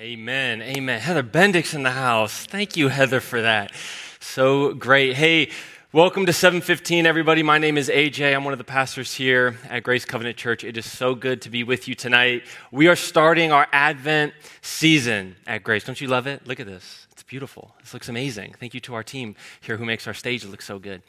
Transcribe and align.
Amen. 0.00 0.62
Amen. 0.62 0.98
Heather 0.98 1.22
Bendix 1.22 1.74
in 1.74 1.82
the 1.82 1.90
house. 1.90 2.46
Thank 2.46 2.74
you, 2.74 2.88
Heather, 2.88 3.20
for 3.20 3.42
that. 3.42 3.70
So 4.18 4.72
great. 4.72 5.14
Hey, 5.14 5.50
welcome 5.92 6.24
to 6.24 6.32
715, 6.32 7.04
everybody. 7.04 7.42
My 7.42 7.58
name 7.58 7.76
is 7.76 7.90
AJ. 7.90 8.34
I'm 8.34 8.42
one 8.42 8.54
of 8.54 8.58
the 8.58 8.64
pastors 8.64 9.12
here 9.12 9.58
at 9.68 9.82
Grace 9.82 10.06
Covenant 10.06 10.38
Church. 10.38 10.64
It 10.64 10.78
is 10.78 10.90
so 10.90 11.14
good 11.14 11.42
to 11.42 11.50
be 11.50 11.64
with 11.64 11.86
you 11.86 11.94
tonight. 11.94 12.44
We 12.72 12.88
are 12.88 12.96
starting 12.96 13.52
our 13.52 13.68
Advent 13.72 14.32
season 14.62 15.36
at 15.46 15.64
Grace. 15.64 15.84
Don't 15.84 16.00
you 16.00 16.08
love 16.08 16.26
it? 16.26 16.46
Look 16.46 16.60
at 16.60 16.66
this 16.66 17.06
beautiful. 17.30 17.72
This 17.78 17.94
looks 17.94 18.08
amazing. 18.08 18.56
Thank 18.58 18.74
you 18.74 18.80
to 18.80 18.94
our 18.94 19.04
team 19.04 19.36
here 19.60 19.76
who 19.76 19.84
makes 19.84 20.08
our 20.08 20.14
stage 20.14 20.44
look 20.44 20.60
so 20.60 20.80
good. 20.80 21.00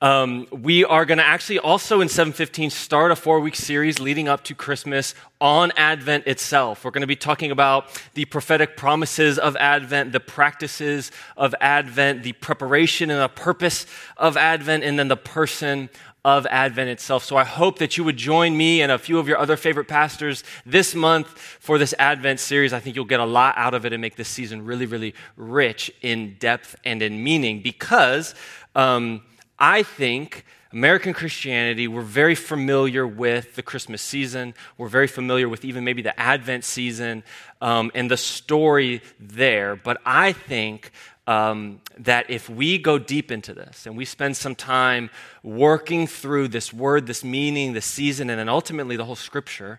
Um, 0.00 0.46
we 0.50 0.82
are 0.82 1.04
going 1.04 1.18
to 1.18 1.24
actually 1.24 1.58
also 1.58 2.00
in 2.00 2.08
715 2.08 2.70
start 2.70 3.10
a 3.10 3.16
four 3.16 3.38
week 3.40 3.54
series 3.54 4.00
leading 4.00 4.28
up 4.28 4.44
to 4.44 4.54
Christmas 4.54 5.14
on 5.42 5.70
Advent 5.76 6.26
itself. 6.26 6.86
We're 6.86 6.90
going 6.92 7.02
to 7.02 7.06
be 7.06 7.16
talking 7.16 7.50
about 7.50 8.00
the 8.14 8.24
prophetic 8.24 8.78
promises 8.78 9.38
of 9.38 9.56
Advent, 9.56 10.12
the 10.12 10.20
practices 10.20 11.12
of 11.36 11.54
Advent, 11.60 12.22
the 12.22 12.32
preparation 12.32 13.10
and 13.10 13.20
the 13.20 13.28
purpose 13.28 13.84
of 14.16 14.38
Advent, 14.38 14.84
and 14.84 14.98
then 14.98 15.08
the 15.08 15.18
person 15.18 15.90
of 16.24 16.46
Advent 16.46 16.90
itself. 16.90 17.24
So 17.24 17.36
I 17.36 17.44
hope 17.44 17.78
that 17.78 17.96
you 17.96 18.04
would 18.04 18.16
join 18.16 18.56
me 18.56 18.82
and 18.82 18.90
a 18.90 18.98
few 18.98 19.18
of 19.18 19.28
your 19.28 19.38
other 19.38 19.56
favorite 19.56 19.86
pastors 19.86 20.44
this 20.66 20.94
month 20.94 21.28
for 21.28 21.78
this 21.78 21.94
Advent 21.98 22.40
series. 22.40 22.72
I 22.72 22.80
think 22.80 22.96
you'll 22.96 23.04
get 23.04 23.20
a 23.20 23.24
lot 23.24 23.54
out 23.56 23.74
of 23.74 23.86
it 23.86 23.92
and 23.92 24.00
make 24.00 24.16
this 24.16 24.28
season 24.28 24.64
really, 24.64 24.86
really 24.86 25.14
rich 25.36 25.92
in 26.02 26.36
depth 26.38 26.76
and 26.84 27.02
in 27.02 27.22
meaning 27.22 27.62
because 27.62 28.34
um, 28.74 29.22
I 29.58 29.82
think. 29.82 30.44
American 30.70 31.14
Christianity, 31.14 31.88
we're 31.88 32.02
very 32.02 32.34
familiar 32.34 33.06
with 33.06 33.54
the 33.54 33.62
Christmas 33.62 34.02
season. 34.02 34.52
We're 34.76 34.88
very 34.88 35.06
familiar 35.06 35.48
with 35.48 35.64
even 35.64 35.82
maybe 35.82 36.02
the 36.02 36.20
Advent 36.20 36.62
season 36.62 37.24
um, 37.62 37.90
and 37.94 38.10
the 38.10 38.18
story 38.18 39.00
there. 39.18 39.76
But 39.76 39.98
I 40.04 40.32
think 40.32 40.92
um, 41.28 41.82
that 41.98 42.30
if 42.30 42.48
we 42.48 42.78
go 42.78 42.98
deep 42.98 43.30
into 43.30 43.52
this 43.52 43.84
and 43.84 43.94
we 43.98 44.06
spend 44.06 44.34
some 44.34 44.54
time 44.54 45.10
working 45.42 46.06
through 46.06 46.48
this 46.48 46.72
word, 46.72 47.06
this 47.06 47.22
meaning, 47.22 47.74
this 47.74 47.84
season, 47.84 48.30
and 48.30 48.40
then 48.40 48.48
ultimately 48.48 48.96
the 48.96 49.04
whole 49.04 49.14
scripture, 49.14 49.78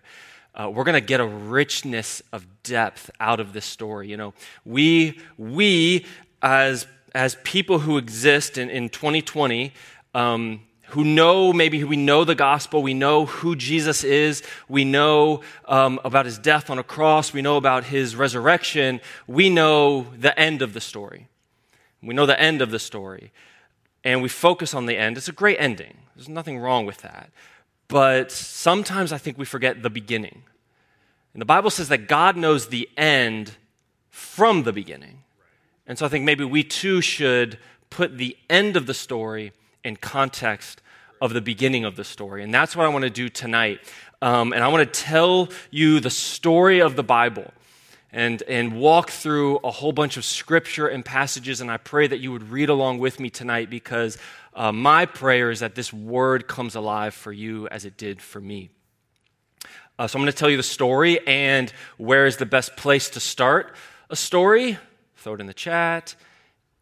uh, 0.54 0.70
we're 0.72 0.84
going 0.84 0.94
to 0.94 1.00
get 1.00 1.18
a 1.18 1.26
richness 1.26 2.22
of 2.32 2.46
depth 2.62 3.10
out 3.18 3.40
of 3.40 3.52
this 3.52 3.64
story. 3.64 4.08
You 4.08 4.16
know, 4.16 4.32
we, 4.64 5.18
we 5.38 6.06
as, 6.40 6.86
as 7.16 7.36
people 7.42 7.80
who 7.80 7.98
exist 7.98 8.56
in, 8.56 8.70
in 8.70 8.88
2020, 8.88 9.72
um, 10.14 10.60
who 10.90 11.04
know 11.04 11.52
maybe 11.52 11.82
we 11.82 11.96
know 11.96 12.22
the 12.22 12.36
gospel, 12.36 12.80
we 12.80 12.94
know 12.94 13.26
who 13.26 13.56
Jesus 13.56 14.04
is, 14.04 14.44
we 14.68 14.84
know 14.84 15.40
um, 15.66 15.98
about 16.04 16.26
his 16.26 16.38
death 16.38 16.70
on 16.70 16.78
a 16.78 16.84
cross, 16.84 17.32
we 17.32 17.42
know 17.42 17.56
about 17.56 17.82
his 17.82 18.14
resurrection, 18.14 19.00
we 19.26 19.50
know 19.50 20.06
the 20.16 20.38
end 20.38 20.62
of 20.62 20.74
the 20.74 20.80
story. 20.80 21.26
We 22.02 22.14
know 22.14 22.26
the 22.26 22.40
end 22.40 22.62
of 22.62 22.70
the 22.70 22.78
story, 22.78 23.32
and 24.04 24.22
we 24.22 24.28
focus 24.28 24.74
on 24.74 24.86
the 24.86 24.96
end. 24.96 25.16
It's 25.16 25.28
a 25.28 25.32
great 25.32 25.58
ending. 25.58 25.98
There's 26.16 26.28
nothing 26.28 26.58
wrong 26.58 26.86
with 26.86 26.98
that. 26.98 27.30
But 27.88 28.30
sometimes 28.30 29.12
I 29.12 29.18
think 29.18 29.36
we 29.36 29.44
forget 29.44 29.82
the 29.82 29.90
beginning. 29.90 30.42
And 31.34 31.40
the 31.40 31.46
Bible 31.46 31.70
says 31.70 31.88
that 31.88 32.08
God 32.08 32.36
knows 32.36 32.68
the 32.68 32.88
end 32.96 33.52
from 34.08 34.62
the 34.62 34.72
beginning. 34.72 35.24
And 35.86 35.98
so 35.98 36.06
I 36.06 36.08
think 36.08 36.24
maybe 36.24 36.44
we 36.44 36.62
too 36.62 37.00
should 37.00 37.58
put 37.90 38.16
the 38.16 38.36
end 38.48 38.76
of 38.76 38.86
the 38.86 38.94
story 38.94 39.52
in 39.82 39.96
context 39.96 40.82
of 41.20 41.32
the 41.32 41.40
beginning 41.40 41.84
of 41.84 41.96
the 41.96 42.04
story. 42.04 42.42
And 42.42 42.54
that's 42.54 42.76
what 42.76 42.86
I 42.86 42.88
want 42.88 43.02
to 43.02 43.10
do 43.10 43.28
tonight. 43.28 43.80
Um, 44.22 44.52
and 44.52 44.62
I 44.62 44.68
want 44.68 44.92
to 44.92 45.00
tell 45.00 45.48
you 45.70 46.00
the 46.00 46.10
story 46.10 46.80
of 46.80 46.96
the 46.96 47.02
Bible 47.02 47.52
and, 48.12 48.42
and 48.42 48.80
walk 48.80 49.10
through 49.10 49.58
a 49.58 49.70
whole 49.70 49.92
bunch 49.92 50.16
of 50.16 50.24
scripture 50.24 50.88
and 50.88 51.04
passages. 51.04 51.60
And 51.60 51.70
I 51.70 51.76
pray 51.76 52.06
that 52.06 52.18
you 52.18 52.32
would 52.32 52.50
read 52.50 52.68
along 52.68 52.98
with 52.98 53.20
me 53.20 53.30
tonight 53.30 53.70
because 53.70 54.18
uh, 54.54 54.72
my 54.72 55.06
prayer 55.06 55.50
is 55.50 55.60
that 55.60 55.74
this 55.74 55.92
word 55.92 56.48
comes 56.48 56.74
alive 56.74 57.14
for 57.14 57.32
you 57.32 57.68
as 57.68 57.84
it 57.84 57.96
did 57.96 58.20
for 58.20 58.40
me. 58.40 58.70
Uh, 59.98 60.06
so 60.06 60.18
I'm 60.18 60.22
going 60.22 60.32
to 60.32 60.38
tell 60.38 60.50
you 60.50 60.56
the 60.56 60.62
story 60.62 61.26
and 61.26 61.72
where 61.98 62.26
is 62.26 62.38
the 62.38 62.46
best 62.46 62.76
place 62.76 63.10
to 63.10 63.20
start 63.20 63.74
a 64.08 64.16
story. 64.16 64.78
Throw 65.16 65.34
it 65.34 65.40
in 65.40 65.46
the 65.46 65.54
chat. 65.54 66.14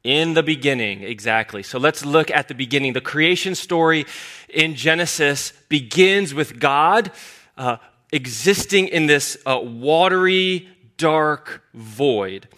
In 0.04 0.34
the 0.34 0.44
beginning, 0.44 1.02
exactly. 1.02 1.62
So 1.64 1.78
let's 1.78 2.04
look 2.04 2.30
at 2.30 2.46
the 2.46 2.54
beginning. 2.54 2.92
The 2.92 3.00
creation 3.00 3.56
story 3.56 4.06
in 4.48 4.76
Genesis 4.76 5.52
begins 5.68 6.32
with 6.32 6.60
God 6.60 7.10
uh, 7.56 7.78
existing 8.12 8.88
in 8.88 9.06
this 9.06 9.36
uh, 9.44 9.58
watery, 9.60 10.68
dark 10.98 11.62
void. 11.72 12.48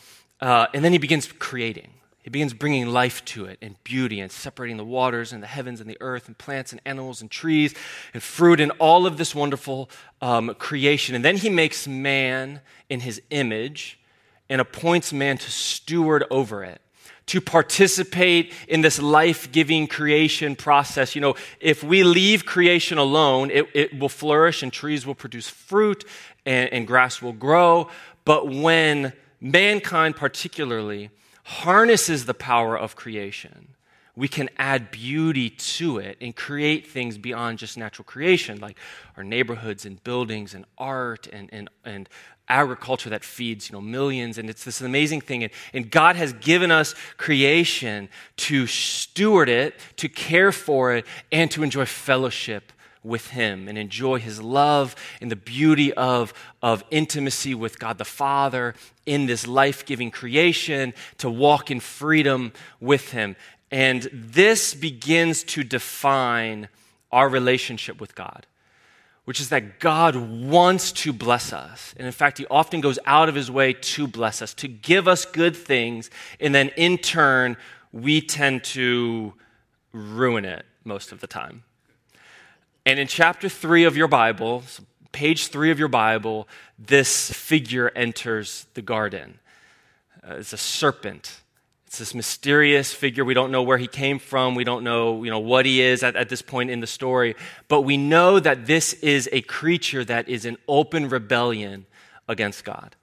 Uh, 0.41 0.67
and 0.75 0.84
then 0.84 0.93
he 0.93 0.99
begins 0.99 1.31
creating. 1.39 1.91
He 2.23 2.31
begins 2.31 2.53
bringing 2.53 2.89
life 2.89 3.25
to 3.27 3.47
it 3.47 3.59
and 3.62 3.83
beauty 3.83 4.21
and 4.21 4.31
separating 4.31 4.77
the 4.77 4.84
waters 4.84 5.33
and 5.33 5.43
the 5.43 5.47
heavens 5.47 5.81
and 5.81 5.89
the 5.89 5.97
earth 6.01 6.27
and 6.27 6.37
plants 6.37 6.73
and 6.73 6.81
animals 6.84 7.23
and 7.23 7.31
trees 7.31 7.75
and 8.12 8.23
fruit 8.23 8.61
and 8.61 8.73
all 8.79 9.06
of 9.06 9.17
this 9.17 9.34
wonderful 9.34 9.89
um, 10.21 10.55
creation. 10.56 11.15
And 11.15 11.25
then 11.25 11.37
he 11.37 11.49
makes 11.49 11.89
man 11.89 12.61
in 12.91 13.00
his 13.00 13.23
image 13.31 13.99
and 14.50 14.61
appoints 14.61 15.12
man 15.12 15.39
to 15.39 15.50
steward 15.50 16.25
over 16.31 16.62
it 16.62 16.81
to 17.31 17.41
participate 17.41 18.53
in 18.67 18.81
this 18.81 19.00
life 19.00 19.53
giving 19.53 19.87
creation 19.87 20.56
process. 20.56 21.15
You 21.15 21.21
know, 21.21 21.37
if 21.61 21.84
we 21.84 22.03
leave 22.03 22.45
creation 22.45 22.99
alone, 22.99 23.53
it, 23.53 23.69
it, 23.73 24.00
will 24.00 24.09
flourish 24.09 24.65
and 24.65 24.73
trees 24.73 25.06
will 25.06 25.15
produce 25.15 25.49
fruit 25.49 26.05
and, 26.45 26.73
and 26.73 26.89
grass 26.89 27.23
will 27.23 27.33
grow. 27.33 27.89
But 28.25 28.48
when 28.48 29.12
mankind, 29.41 30.16
particularly, 30.16 31.10
harnesses 31.44 32.26
the 32.26 32.34
power 32.34 32.78
of 32.78 32.97
creation, 32.97 33.75
we 34.16 34.28
can 34.28 34.50
add 34.58 34.91
beauty 34.91 35.50
to 35.50 35.98
it 35.98 36.19
and 36.20 36.34
create 36.34 36.86
things 36.86 37.16
beyond 37.16 37.58
just 37.58 37.78
natural 37.78 38.04
creation, 38.04 38.60
like 38.60 38.76
our 39.16 39.25
neighborhoods 39.25 39.86
and 39.86 40.03
buildings 40.04 40.53
and 40.53 40.64
art 40.76 41.26
and, 41.32 41.48
and, 41.53 41.70
and 41.84 42.08
agriculture 42.48 43.08
that 43.10 43.25
feeds 43.25 43.70
you 43.70 43.72
know, 43.72 43.81
millions. 43.81 44.37
And 44.37 44.50
it's 44.50 44.64
this 44.64 44.81
amazing 44.81 45.22
thing. 45.22 45.44
And, 45.44 45.52
and 45.72 45.91
God 45.91 46.16
has 46.16 46.32
given 46.34 46.70
us 46.70 46.94
creation 47.16 48.08
to 48.38 48.66
steward 48.66 49.48
it, 49.48 49.78
to 49.97 50.08
care 50.08 50.52
for 50.52 50.94
it, 50.94 51.06
and 51.31 51.50
to 51.52 51.62
enjoy 51.62 51.87
fellowship 51.87 52.72
with 53.03 53.28
Him 53.28 53.69
and 53.69 53.78
enjoy 53.78 54.19
His 54.19 54.43
love 54.43 54.94
and 55.21 55.31
the 55.31 55.37
beauty 55.37 55.93
of, 55.94 56.34
of 56.62 56.84
intimacy 56.91 57.55
with 57.55 57.78
God 57.78 57.99
the 57.99 58.05
Father 58.05 58.75
in 59.06 59.27
this 59.27 59.47
life 59.47 59.84
giving 59.84 60.11
creation, 60.11 60.94
to 61.19 61.31
walk 61.31 61.71
in 61.71 61.81
freedom 61.81 62.53
with 62.81 63.11
Him. 63.11 63.37
And 63.71 64.09
this 64.12 64.75
begins 64.75 65.43
to 65.44 65.62
define 65.65 66.69
our 67.12 67.28
relationship 67.28 68.00
with 68.00 68.15
God, 68.15 68.47
which 69.25 69.41
is 69.41 69.49
that 69.49 69.81
God 69.81 70.17
wants 70.17 70.93
to 70.93 71.12
bless 71.12 71.53
us. 71.53 71.94
And 71.97 72.06
in 72.06 72.12
fact, 72.12 72.38
He 72.38 72.47
often 72.47 72.81
goes 72.81 72.99
out 73.06 73.28
of 73.28 73.34
His 73.34 73.50
way 73.50 73.72
to 73.72 74.06
bless 74.06 74.43
us, 74.43 74.55
to 74.55 74.69
give 74.69 75.09
us 75.09 75.25
good 75.25 75.56
things, 75.56 76.11
and 76.38 76.55
then 76.55 76.71
in 76.77 76.99
turn, 76.99 77.56
we 77.93 78.21
tend 78.21 78.62
to 78.62 79.34
ruin 79.93 80.44
it 80.44 80.65
most 80.84 81.12
of 81.12 81.21
the 81.21 81.27
time. 81.27 81.65
And 82.91 82.99
in 82.99 83.06
chapter 83.06 83.49
three 83.49 83.84
of 83.84 83.97
your 83.97 84.09
Bible, 84.09 84.65
page 85.12 85.47
three 85.47 85.71
of 85.71 85.78
your 85.78 85.87
Bible, 85.87 86.49
this 86.77 87.31
figure 87.31 87.89
enters 87.95 88.67
the 88.75 88.83
garden. 88.83 89.39
Uh, 90.28 90.39
it's 90.39 90.53
a 90.53 90.56
serpent. 90.56 91.41
It's 91.87 92.00
this 92.00 92.17
mysterious 92.17 92.93
figure. 92.93 93.25
We 93.25 93.33
don't 93.33 93.53
know 93.53 93.62
where 93.62 93.79
he 93.79 93.87
came 93.87 94.19
from. 94.19 94.56
We 94.56 94.65
don't 94.65 94.83
know, 94.83 95.23
you 95.23 95.31
know 95.31 95.39
what 95.39 95.67
he 95.67 95.81
is 95.81 96.03
at, 96.03 96.17
at 96.17 96.29
this 96.29 96.43
point 96.43 96.71
in 96.71 96.81
the 96.81 96.89
story. 96.89 97.37
But 97.69 97.83
we 97.83 97.97
know 97.97 98.41
that 98.41 98.67
this 98.67 98.95
is 98.95 99.29
a 99.31 99.43
creature 99.43 100.05
that 100.06 100.29
is 100.29 100.45
in 100.45 100.56
open 100.67 101.09
rebellion 101.09 101.87
against 102.29 102.65
God. 102.65 102.97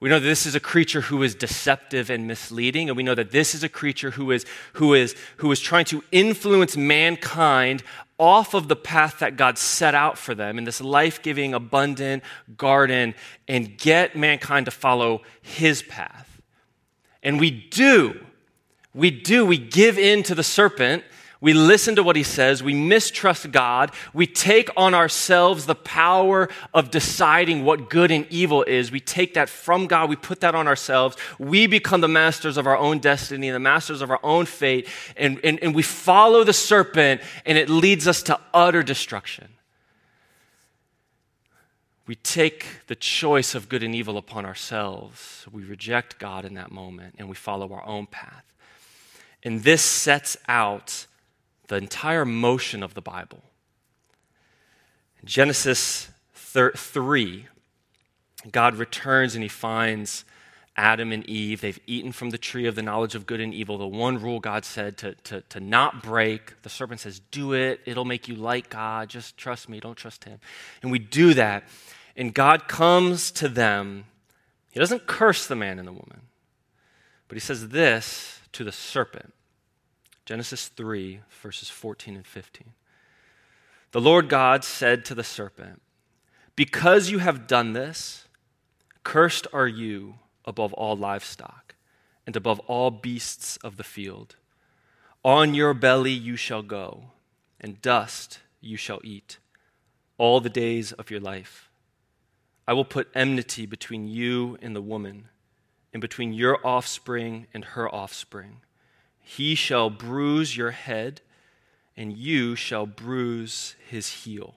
We 0.00 0.08
know 0.08 0.18
that 0.18 0.26
this 0.26 0.46
is 0.46 0.54
a 0.54 0.60
creature 0.60 1.02
who 1.02 1.22
is 1.22 1.34
deceptive 1.34 2.08
and 2.08 2.26
misleading, 2.26 2.88
and 2.88 2.96
we 2.96 3.02
know 3.02 3.14
that 3.14 3.32
this 3.32 3.54
is 3.54 3.62
a 3.62 3.68
creature 3.68 4.10
who 4.10 4.30
is, 4.30 4.46
who 4.72 4.94
is, 4.94 5.14
who 5.36 5.52
is 5.52 5.60
trying 5.60 5.84
to 5.84 6.02
influence 6.10 6.74
mankind 6.74 7.82
off 8.20 8.52
of 8.52 8.68
the 8.68 8.76
path 8.76 9.20
that 9.20 9.38
God 9.38 9.56
set 9.56 9.94
out 9.94 10.18
for 10.18 10.34
them 10.34 10.58
in 10.58 10.64
this 10.64 10.80
life 10.82 11.22
giving, 11.22 11.54
abundant 11.54 12.22
garden 12.58 13.14
and 13.48 13.78
get 13.78 14.14
mankind 14.14 14.66
to 14.66 14.70
follow 14.70 15.22
his 15.40 15.82
path. 15.82 16.42
And 17.22 17.40
we 17.40 17.50
do. 17.50 18.20
We 18.92 19.10
do. 19.10 19.46
We 19.46 19.56
give 19.56 19.98
in 19.98 20.22
to 20.24 20.34
the 20.34 20.44
serpent 20.44 21.02
we 21.42 21.54
listen 21.54 21.96
to 21.96 22.02
what 22.02 22.16
he 22.16 22.22
says. 22.22 22.62
We 22.62 22.74
mistrust 22.74 23.50
God. 23.50 23.92
We 24.12 24.26
take 24.26 24.68
on 24.76 24.92
ourselves 24.92 25.64
the 25.64 25.74
power 25.74 26.50
of 26.74 26.90
deciding 26.90 27.64
what 27.64 27.88
good 27.88 28.10
and 28.10 28.26
evil 28.28 28.62
is. 28.64 28.92
We 28.92 29.00
take 29.00 29.34
that 29.34 29.48
from 29.48 29.86
God. 29.86 30.10
We 30.10 30.16
put 30.16 30.40
that 30.40 30.54
on 30.54 30.68
ourselves. 30.68 31.16
We 31.38 31.66
become 31.66 32.02
the 32.02 32.08
masters 32.08 32.58
of 32.58 32.66
our 32.66 32.76
own 32.76 32.98
destiny, 32.98 33.48
and 33.48 33.54
the 33.54 33.60
masters 33.60 34.02
of 34.02 34.10
our 34.10 34.20
own 34.22 34.44
fate. 34.44 34.86
And, 35.16 35.40
and, 35.42 35.58
and 35.62 35.74
we 35.74 35.82
follow 35.82 36.44
the 36.44 36.52
serpent, 36.52 37.22
and 37.46 37.56
it 37.56 37.70
leads 37.70 38.06
us 38.06 38.22
to 38.24 38.38
utter 38.52 38.82
destruction. 38.82 39.48
we 42.06 42.16
take 42.16 42.66
the 42.88 42.96
choice 42.96 43.54
of 43.54 43.68
good 43.68 43.82
and 43.84 43.94
evil 43.94 44.18
upon 44.18 44.44
ourselves. 44.44 45.46
We 45.50 45.62
reject 45.62 46.18
God 46.18 46.44
in 46.44 46.54
that 46.54 46.72
moment 46.72 47.14
and 47.18 47.28
we 47.28 47.36
follow 47.36 47.72
our 47.72 47.86
own 47.86 48.06
path. 48.06 48.42
And 49.44 49.62
this 49.62 49.80
sets 49.80 50.36
out 50.48 51.06
the 51.70 51.76
entire 51.76 52.24
motion 52.24 52.82
of 52.82 52.94
the 52.94 53.00
Bible. 53.00 53.44
Genesis 55.24 56.10
3, 56.34 57.46
God 58.50 58.74
returns 58.74 59.36
and 59.36 59.42
he 59.44 59.48
finds 59.48 60.24
Adam 60.76 61.12
and 61.12 61.24
Eve. 61.26 61.60
They've 61.60 61.78
eaten 61.86 62.10
from 62.10 62.30
the 62.30 62.38
tree 62.38 62.66
of 62.66 62.74
the 62.74 62.82
knowledge 62.82 63.14
of 63.14 63.24
good 63.24 63.40
and 63.40 63.54
evil, 63.54 63.78
the 63.78 63.86
one 63.86 64.20
rule 64.20 64.40
God 64.40 64.64
said 64.64 64.96
to, 64.98 65.14
to, 65.14 65.42
to 65.42 65.60
not 65.60 66.02
break. 66.02 66.60
The 66.62 66.68
serpent 66.68 67.00
says, 67.00 67.20
Do 67.30 67.52
it. 67.52 67.80
It'll 67.86 68.04
make 68.04 68.26
you 68.26 68.34
like 68.34 68.68
God. 68.68 69.08
Just 69.08 69.36
trust 69.36 69.68
me. 69.68 69.78
Don't 69.78 69.96
trust 69.96 70.24
him. 70.24 70.40
And 70.82 70.90
we 70.90 70.98
do 70.98 71.34
that. 71.34 71.62
And 72.16 72.34
God 72.34 72.66
comes 72.66 73.30
to 73.32 73.48
them. 73.48 74.06
He 74.72 74.80
doesn't 74.80 75.06
curse 75.06 75.46
the 75.46 75.54
man 75.54 75.78
and 75.78 75.86
the 75.86 75.92
woman, 75.92 76.22
but 77.28 77.36
he 77.36 77.40
says 77.40 77.68
this 77.68 78.40
to 78.52 78.64
the 78.64 78.72
serpent 78.72 79.32
Genesis 80.30 80.68
3, 80.68 81.22
verses 81.42 81.70
14 81.70 82.14
and 82.14 82.24
15. 82.24 82.68
The 83.90 84.00
Lord 84.00 84.28
God 84.28 84.62
said 84.62 85.04
to 85.06 85.14
the 85.16 85.24
serpent, 85.24 85.82
Because 86.54 87.10
you 87.10 87.18
have 87.18 87.48
done 87.48 87.72
this, 87.72 88.28
cursed 89.02 89.48
are 89.52 89.66
you 89.66 90.20
above 90.44 90.72
all 90.74 90.96
livestock 90.96 91.74
and 92.28 92.36
above 92.36 92.60
all 92.68 92.92
beasts 92.92 93.56
of 93.64 93.76
the 93.76 93.82
field. 93.82 94.36
On 95.24 95.52
your 95.52 95.74
belly 95.74 96.12
you 96.12 96.36
shall 96.36 96.62
go, 96.62 97.06
and 97.60 97.82
dust 97.82 98.38
you 98.60 98.76
shall 98.76 99.00
eat 99.02 99.38
all 100.16 100.38
the 100.38 100.48
days 100.48 100.92
of 100.92 101.10
your 101.10 101.18
life. 101.18 101.70
I 102.68 102.72
will 102.74 102.84
put 102.84 103.10
enmity 103.16 103.66
between 103.66 104.06
you 104.06 104.56
and 104.62 104.76
the 104.76 104.80
woman, 104.80 105.26
and 105.92 106.00
between 106.00 106.32
your 106.32 106.64
offspring 106.64 107.48
and 107.52 107.64
her 107.64 107.92
offspring. 107.92 108.60
He 109.22 109.54
shall 109.54 109.90
bruise 109.90 110.56
your 110.56 110.72
head, 110.72 111.20
and 111.96 112.12
you 112.12 112.56
shall 112.56 112.86
bruise 112.86 113.76
his 113.88 114.08
heel. 114.08 114.54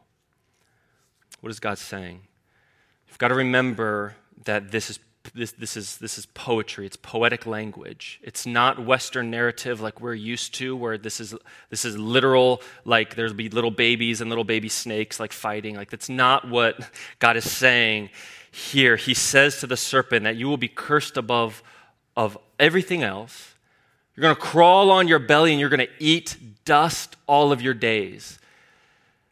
What 1.42 1.50
is 1.50 1.60
God 1.60 1.78
saying? 1.78 2.22
You've 3.08 3.18
got 3.18 3.28
to 3.28 3.36
remember 3.36 4.16
that 4.46 4.72
this 4.72 4.90
is 4.90 5.00
this, 5.34 5.52
this, 5.54 5.78
is, 5.78 5.98
this 5.98 6.18
is 6.18 6.26
poetry. 6.26 6.86
It's 6.86 6.98
poetic 6.98 7.46
language. 7.46 8.20
It's 8.24 8.46
not 8.46 8.86
Western 8.86 9.32
narrative 9.32 9.80
like 9.82 10.02
we're 10.02 10.14
used 10.14 10.54
to, 10.56 10.76
where 10.76 10.98
this 10.98 11.20
is, 11.20 11.34
this 11.70 11.86
is 11.86 11.98
literal, 11.98 12.62
like 12.84 13.16
there'll 13.16 13.34
be 13.34 13.50
little 13.50 13.72
babies 13.72 14.22
and 14.22 14.30
little 14.30 14.44
baby 14.44 14.70
snakes 14.70 15.20
like 15.20 15.32
fighting. 15.32 15.76
Like 15.76 15.90
that's 15.90 16.10
not 16.10 16.50
what 16.50 16.78
God 17.20 17.38
is 17.38 17.50
saying 17.50 18.10
here. 18.52 18.96
He 18.96 19.14
says 19.14 19.60
to 19.62 19.68
the 19.68 19.78
serpent 19.78 20.26
that 20.26 20.36
you 20.36 20.48
will 20.48 20.58
be 20.58 20.68
cursed 20.68 21.18
above 21.18 21.64
of 22.16 22.38
everything 22.60 23.02
else. 23.02 23.53
You're 24.16 24.24
going 24.24 24.36
to 24.36 24.42
crawl 24.42 24.92
on 24.92 25.08
your 25.08 25.20
belly 25.20 25.52
and 25.52 25.60
you're 25.60 25.70
going 25.70 25.80
to 25.80 25.94
eat 26.00 26.38
dust 26.66 27.16
all 27.28 27.52
of 27.52 27.62
your 27.62 27.74
days. 27.74 28.40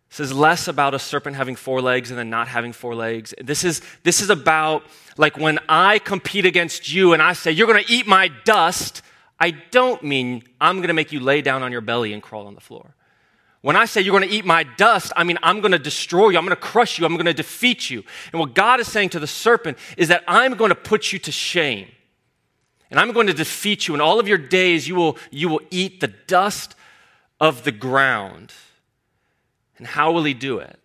This 0.09 0.19
is 0.19 0.33
less 0.33 0.67
about 0.67 0.93
a 0.93 0.99
serpent 0.99 1.37
having 1.37 1.55
four 1.55 1.81
legs 1.81 2.09
and 2.09 2.19
then 2.19 2.29
not 2.29 2.47
having 2.49 2.73
four 2.73 2.95
legs. 2.95 3.33
This 3.41 3.63
is, 3.63 3.81
this 4.03 4.21
is 4.21 4.29
about 4.29 4.83
like 5.17 5.37
when 5.37 5.59
I 5.69 5.99
compete 5.99 6.45
against 6.45 6.91
you 6.91 7.13
and 7.13 7.21
I 7.21 7.33
say, 7.33 7.51
you're 7.51 7.67
going 7.67 7.83
to 7.83 7.91
eat 7.91 8.07
my 8.07 8.29
dust, 8.43 9.03
I 9.39 9.51
don't 9.51 10.03
mean 10.03 10.43
I'm 10.59 10.77
going 10.77 10.89
to 10.89 10.93
make 10.93 11.11
you 11.11 11.19
lay 11.19 11.41
down 11.41 11.63
on 11.63 11.71
your 11.71 11.81
belly 11.81 12.11
and 12.11 12.21
crawl 12.21 12.47
on 12.47 12.55
the 12.55 12.61
floor. 12.61 12.95
When 13.61 13.75
I 13.75 13.85
say 13.85 14.01
you're 14.01 14.17
going 14.17 14.27
to 14.27 14.35
eat 14.35 14.43
my 14.43 14.63
dust, 14.63 15.13
I 15.15 15.23
mean 15.23 15.37
I'm 15.43 15.61
going 15.61 15.71
to 15.71 15.79
destroy 15.79 16.29
you. 16.29 16.37
I'm 16.37 16.45
going 16.45 16.57
to 16.57 16.61
crush 16.61 16.99
you. 16.99 17.05
I'm 17.05 17.13
going 17.13 17.25
to 17.25 17.33
defeat 17.33 17.89
you. 17.89 18.03
And 18.33 18.39
what 18.39 18.55
God 18.55 18.79
is 18.79 18.87
saying 18.87 19.09
to 19.09 19.19
the 19.19 19.27
serpent 19.27 19.77
is 19.95 20.07
that 20.07 20.23
I'm 20.27 20.55
going 20.55 20.69
to 20.69 20.75
put 20.75 21.13
you 21.13 21.19
to 21.19 21.31
shame. 21.31 21.87
And 22.91 22.99
I'm 22.99 23.13
going 23.13 23.27
to 23.27 23.33
defeat 23.33 23.87
you. 23.87 23.95
In 23.95 24.01
all 24.01 24.19
of 24.19 24.27
your 24.27 24.37
days, 24.37 24.87
you 24.87 24.95
will, 24.95 25.17
you 25.31 25.47
will 25.47 25.61
eat 25.71 26.01
the 26.01 26.09
dust 26.09 26.75
of 27.39 27.63
the 27.63 27.71
ground. 27.71 28.53
And 29.77 29.87
how 29.87 30.11
will 30.11 30.25
he 30.25 30.33
do 30.33 30.59
it? 30.59 30.77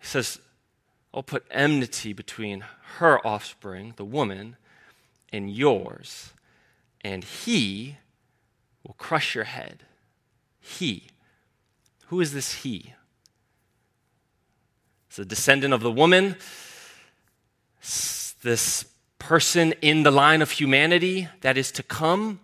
He 0.00 0.06
says, 0.06 0.40
I'll 1.14 1.22
put 1.22 1.46
enmity 1.50 2.12
between 2.12 2.64
her 2.96 3.24
offspring, 3.26 3.94
the 3.96 4.04
woman, 4.04 4.56
and 5.32 5.50
yours, 5.50 6.32
and 7.02 7.22
he 7.22 7.96
will 8.84 8.94
crush 8.98 9.34
your 9.34 9.44
head. 9.44 9.84
He. 10.60 11.08
Who 12.06 12.20
is 12.20 12.32
this 12.32 12.62
he? 12.62 12.94
It's 15.08 15.18
a 15.18 15.24
descendant 15.24 15.72
of 15.72 15.80
the 15.80 15.92
woman, 15.92 16.36
this 18.42 18.84
person 19.18 19.72
in 19.82 20.02
the 20.02 20.10
line 20.10 20.42
of 20.42 20.50
humanity 20.50 21.28
that 21.40 21.56
is 21.56 21.72
to 21.72 21.82
come 21.82 22.40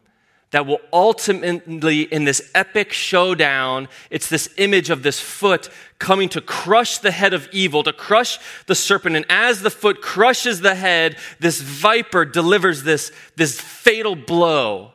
that 0.54 0.66
will 0.66 0.80
ultimately, 0.92 2.02
in 2.02 2.26
this 2.26 2.48
epic 2.54 2.92
showdown, 2.92 3.88
it's 4.08 4.28
this 4.28 4.48
image 4.56 4.88
of 4.88 5.02
this 5.02 5.18
foot 5.18 5.68
coming 5.98 6.28
to 6.28 6.40
crush 6.40 6.98
the 6.98 7.10
head 7.10 7.34
of 7.34 7.48
evil, 7.50 7.82
to 7.82 7.92
crush 7.92 8.38
the 8.66 8.74
serpent. 8.76 9.16
And 9.16 9.26
as 9.28 9.62
the 9.62 9.70
foot 9.70 10.00
crushes 10.00 10.60
the 10.60 10.76
head, 10.76 11.16
this 11.40 11.60
viper 11.60 12.24
delivers 12.24 12.84
this, 12.84 13.10
this 13.34 13.60
fatal 13.60 14.14
blow. 14.14 14.92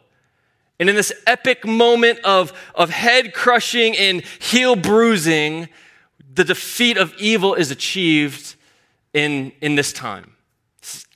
And 0.80 0.90
in 0.90 0.96
this 0.96 1.12
epic 1.28 1.68
moment 1.68 2.20
of, 2.20 2.54
of 2.74 2.90
head 2.90 3.34
crushing 3.34 3.98
and 3.98 4.24
heel 4.40 4.78
bruising, 4.78 5.68
the 6.34 6.46
defeat 6.46 6.96
of 6.96 7.14
evil 7.20 7.54
is 7.54 7.70
achieved 7.70 8.56
in, 9.14 9.52
in 9.60 9.76
this 9.76 9.92
time 9.92 10.38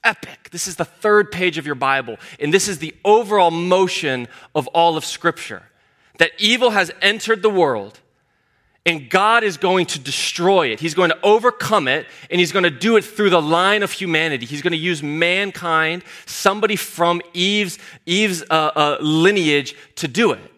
epic. 0.04 0.50
This 0.52 0.68
is 0.68 0.76
the 0.76 0.86
third 0.86 1.32
page 1.32 1.58
of 1.58 1.66
your 1.66 1.76
Bible, 1.76 2.18
and 2.40 2.54
this 2.54 2.68
is 2.68 2.80
the 2.80 2.96
overall 3.04 3.52
motion 3.52 4.28
of 4.54 4.68
all 4.68 4.98
of 4.98 5.06
Scripture. 5.06 5.64
That 6.20 6.32
evil 6.38 6.72
has 6.72 6.92
entered 7.02 7.42
the 7.42 7.50
world, 7.50 8.00
and 8.86 9.10
God 9.10 9.44
is 9.44 9.58
going 9.58 9.86
to 9.88 10.00
destroy 10.00 10.68
it. 10.68 10.80
He's 10.80 10.94
going 10.94 11.10
to 11.10 11.18
overcome 11.24 11.88
it, 11.88 12.06
and 12.30 12.40
He's 12.40 12.52
going 12.52 12.64
to 12.64 12.70
do 12.70 12.98
it 12.98 13.04
through 13.04 13.30
the 13.30 13.42
line 13.42 13.82
of 13.82 13.92
humanity. 13.92 14.46
He's 14.46 14.62
going 14.62 14.72
to 14.72 14.78
use 14.78 15.02
mankind, 15.02 16.04
somebody 16.26 16.76
from 16.76 17.22
Eve's, 17.34 17.80
Eve's 18.06 18.44
uh, 18.50 18.72
uh, 18.76 18.98
lineage, 19.02 19.76
to 19.96 20.08
do 20.08 20.32
it. 20.34 20.52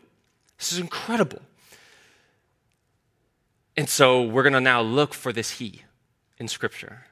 This 0.58 0.74
is 0.74 0.80
incredible. 0.80 1.42
And 3.78 3.90
so 3.90 4.24
we're 4.24 4.44
going 4.44 4.54
to 4.54 4.62
now 4.62 4.82
look 4.82 5.14
for 5.14 5.34
this 5.34 5.52
He 5.52 5.84
in 6.40 6.48
Scripture. 6.48 7.06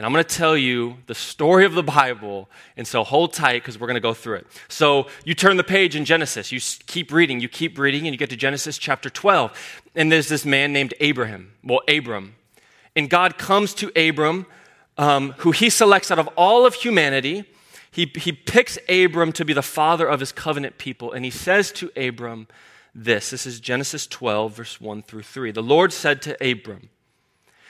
And 0.00 0.06
I'm 0.06 0.14
going 0.14 0.24
to 0.24 0.34
tell 0.34 0.56
you 0.56 0.96
the 1.08 1.14
story 1.14 1.66
of 1.66 1.74
the 1.74 1.82
Bible. 1.82 2.48
And 2.74 2.88
so 2.88 3.04
hold 3.04 3.34
tight 3.34 3.60
because 3.60 3.78
we're 3.78 3.86
going 3.86 3.96
to 3.96 4.00
go 4.00 4.14
through 4.14 4.36
it. 4.36 4.46
So 4.66 5.08
you 5.26 5.34
turn 5.34 5.58
the 5.58 5.62
page 5.62 5.94
in 5.94 6.06
Genesis. 6.06 6.50
You 6.50 6.58
keep 6.86 7.12
reading, 7.12 7.38
you 7.40 7.50
keep 7.50 7.78
reading, 7.78 8.06
and 8.06 8.14
you 8.14 8.16
get 8.16 8.30
to 8.30 8.36
Genesis 8.36 8.78
chapter 8.78 9.10
12. 9.10 9.82
And 9.94 10.10
there's 10.10 10.28
this 10.28 10.46
man 10.46 10.72
named 10.72 10.94
Abraham. 11.00 11.52
Well, 11.62 11.82
Abram. 11.86 12.34
And 12.96 13.10
God 13.10 13.36
comes 13.36 13.74
to 13.74 13.92
Abram, 13.94 14.46
um, 14.96 15.32
who 15.32 15.50
he 15.50 15.68
selects 15.68 16.10
out 16.10 16.18
of 16.18 16.28
all 16.28 16.64
of 16.64 16.72
humanity. 16.72 17.44
He, 17.90 18.10
he 18.14 18.32
picks 18.32 18.78
Abram 18.88 19.32
to 19.32 19.44
be 19.44 19.52
the 19.52 19.60
father 19.60 20.08
of 20.08 20.20
his 20.20 20.32
covenant 20.32 20.78
people. 20.78 21.12
And 21.12 21.26
he 21.26 21.30
says 21.30 21.70
to 21.72 21.90
Abram 21.94 22.48
this 22.94 23.28
this 23.28 23.44
is 23.44 23.60
Genesis 23.60 24.06
12, 24.06 24.56
verse 24.56 24.80
1 24.80 25.02
through 25.02 25.24
3. 25.24 25.50
The 25.50 25.62
Lord 25.62 25.92
said 25.92 26.22
to 26.22 26.42
Abram, 26.42 26.88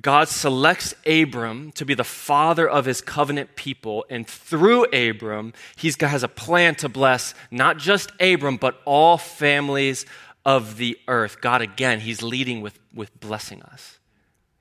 God 0.00 0.28
selects 0.28 0.94
Abram 1.06 1.72
to 1.72 1.84
be 1.84 1.94
the 1.94 2.04
father 2.04 2.68
of 2.68 2.84
his 2.84 3.00
covenant 3.00 3.56
people, 3.56 4.04
and 4.08 4.26
through 4.26 4.84
Abram, 4.92 5.52
he 5.76 5.92
has 6.00 6.22
a 6.22 6.28
plan 6.28 6.74
to 6.76 6.88
bless 6.88 7.34
not 7.50 7.78
just 7.78 8.12
Abram, 8.20 8.58
but 8.58 8.80
all 8.84 9.18
families 9.18 10.06
of 10.44 10.76
the 10.76 10.98
earth. 11.08 11.40
God, 11.40 11.62
again, 11.62 12.00
he's 12.00 12.22
leading 12.22 12.60
with, 12.60 12.78
with 12.94 13.18
blessing 13.18 13.62
us. 13.62 13.98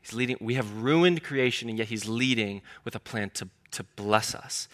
He's 0.01 0.13
leading, 0.13 0.37
we 0.39 0.55
have 0.55 0.81
ruined 0.81 1.23
creation, 1.23 1.69
and 1.69 1.77
yet 1.77 1.87
he's 1.87 2.07
leading 2.07 2.61
with 2.83 2.95
a 2.95 2.99
plan 2.99 3.29
to, 3.31 3.49
to 3.71 3.83
bless 3.95 4.33
us. 4.33 4.67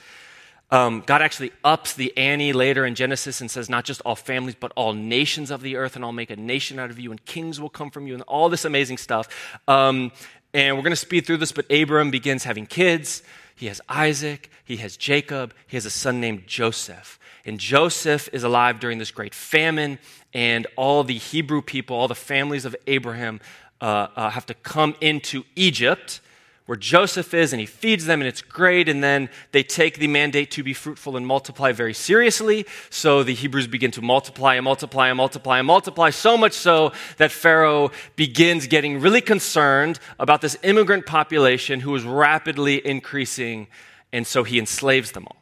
Um, 0.72 1.04
God 1.06 1.22
actually 1.22 1.52
ups 1.64 1.94
the 1.94 2.16
ante 2.18 2.52
later 2.52 2.84
in 2.84 2.96
Genesis 2.96 3.42
and 3.42 3.52
says, 3.52 3.70
not 3.70 3.86
just 3.86 4.02
all 4.02 4.16
families, 4.16 4.56
but 4.60 4.72
all 4.76 4.94
nations 4.94 5.52
of 5.52 5.62
the 5.62 5.76
earth, 5.76 5.96
and 5.96 6.04
I'll 6.04 6.12
make 6.12 6.32
a 6.32 6.36
nation 6.36 6.80
out 6.80 6.90
of 6.90 7.00
you, 7.00 7.12
and 7.12 7.24
kings 7.26 7.60
will 7.60 7.70
come 7.70 7.92
from 7.92 8.08
you, 8.08 8.14
and 8.14 8.24
all 8.24 8.50
this 8.50 8.66
amazing 8.66 8.98
stuff. 8.98 9.60
Um, 9.68 10.12
and 10.54 10.76
we're 10.76 10.84
going 10.84 10.92
to 10.92 10.96
speed 10.96 11.26
through 11.26 11.38
this, 11.38 11.52
but 11.52 11.72
Abram 11.72 12.12
begins 12.12 12.44
having 12.44 12.66
kids. 12.66 13.24
he 13.56 13.68
has 13.68 13.82
Isaac, 13.90 14.50
he 14.64 14.78
has 14.78 14.98
Jacob, 14.98 15.54
he 15.68 15.78
has 15.78 15.86
a 15.86 15.90
son 15.90 16.22
named 16.22 16.48
Joseph. 16.48 17.20
And 17.46 17.60
Joseph 17.60 18.30
is 18.32 18.44
alive 18.44 18.80
during 18.80 19.00
this 19.00 19.12
great 19.12 19.34
famine, 19.34 20.00
and 20.34 20.68
all 20.76 21.04
the 21.04 21.18
Hebrew 21.18 21.62
people, 21.62 21.96
all 21.96 22.08
the 22.08 22.16
families 22.16 22.66
of 22.66 22.76
Abraham, 22.88 23.42
uh, 23.82 24.08
uh, 24.16 24.30
have 24.30 24.46
to 24.46 24.54
come 24.54 24.96
into 25.02 25.44
Egypt 25.56 26.22
where 26.66 26.78
Joseph 26.78 27.34
is 27.34 27.52
and 27.52 27.60
he 27.60 27.66
feeds 27.66 28.06
them 28.06 28.22
and 28.22 28.28
it's 28.28 28.42
great. 28.42 28.88
And 28.88 29.04
then 29.04 29.30
they 29.52 29.64
take 29.64 30.00
the 30.00 30.08
mandate 30.08 30.52
to 30.52 30.64
be 30.64 30.74
fruitful 30.74 31.18
and 31.18 31.28
multiply 31.28 31.72
very 31.72 31.94
seriously. 31.94 32.66
So 32.90 33.24
the 33.24 33.34
Hebrews 33.34 33.68
begin 33.68 33.92
to 33.92 34.02
multiply 34.02 34.56
and 34.56 34.64
multiply 34.64 35.10
and 35.10 35.18
multiply 35.18 35.60
and 35.60 35.68
multiply, 35.68 36.10
so 36.10 36.38
much 36.38 36.54
so 36.54 36.94
that 37.18 37.32
Pharaoh 37.32 37.92
begins 38.16 38.68
getting 38.68 39.02
really 39.02 39.22
concerned 39.22 40.00
about 40.20 40.42
this 40.42 40.58
immigrant 40.64 41.06
population 41.06 41.82
who 41.82 41.96
is 41.96 42.04
rapidly 42.04 42.86
increasing. 42.86 43.68
And 44.14 44.26
so 44.26 44.44
he 44.44 44.60
enslaves 44.60 45.12
them 45.12 45.26
all. 45.28 45.38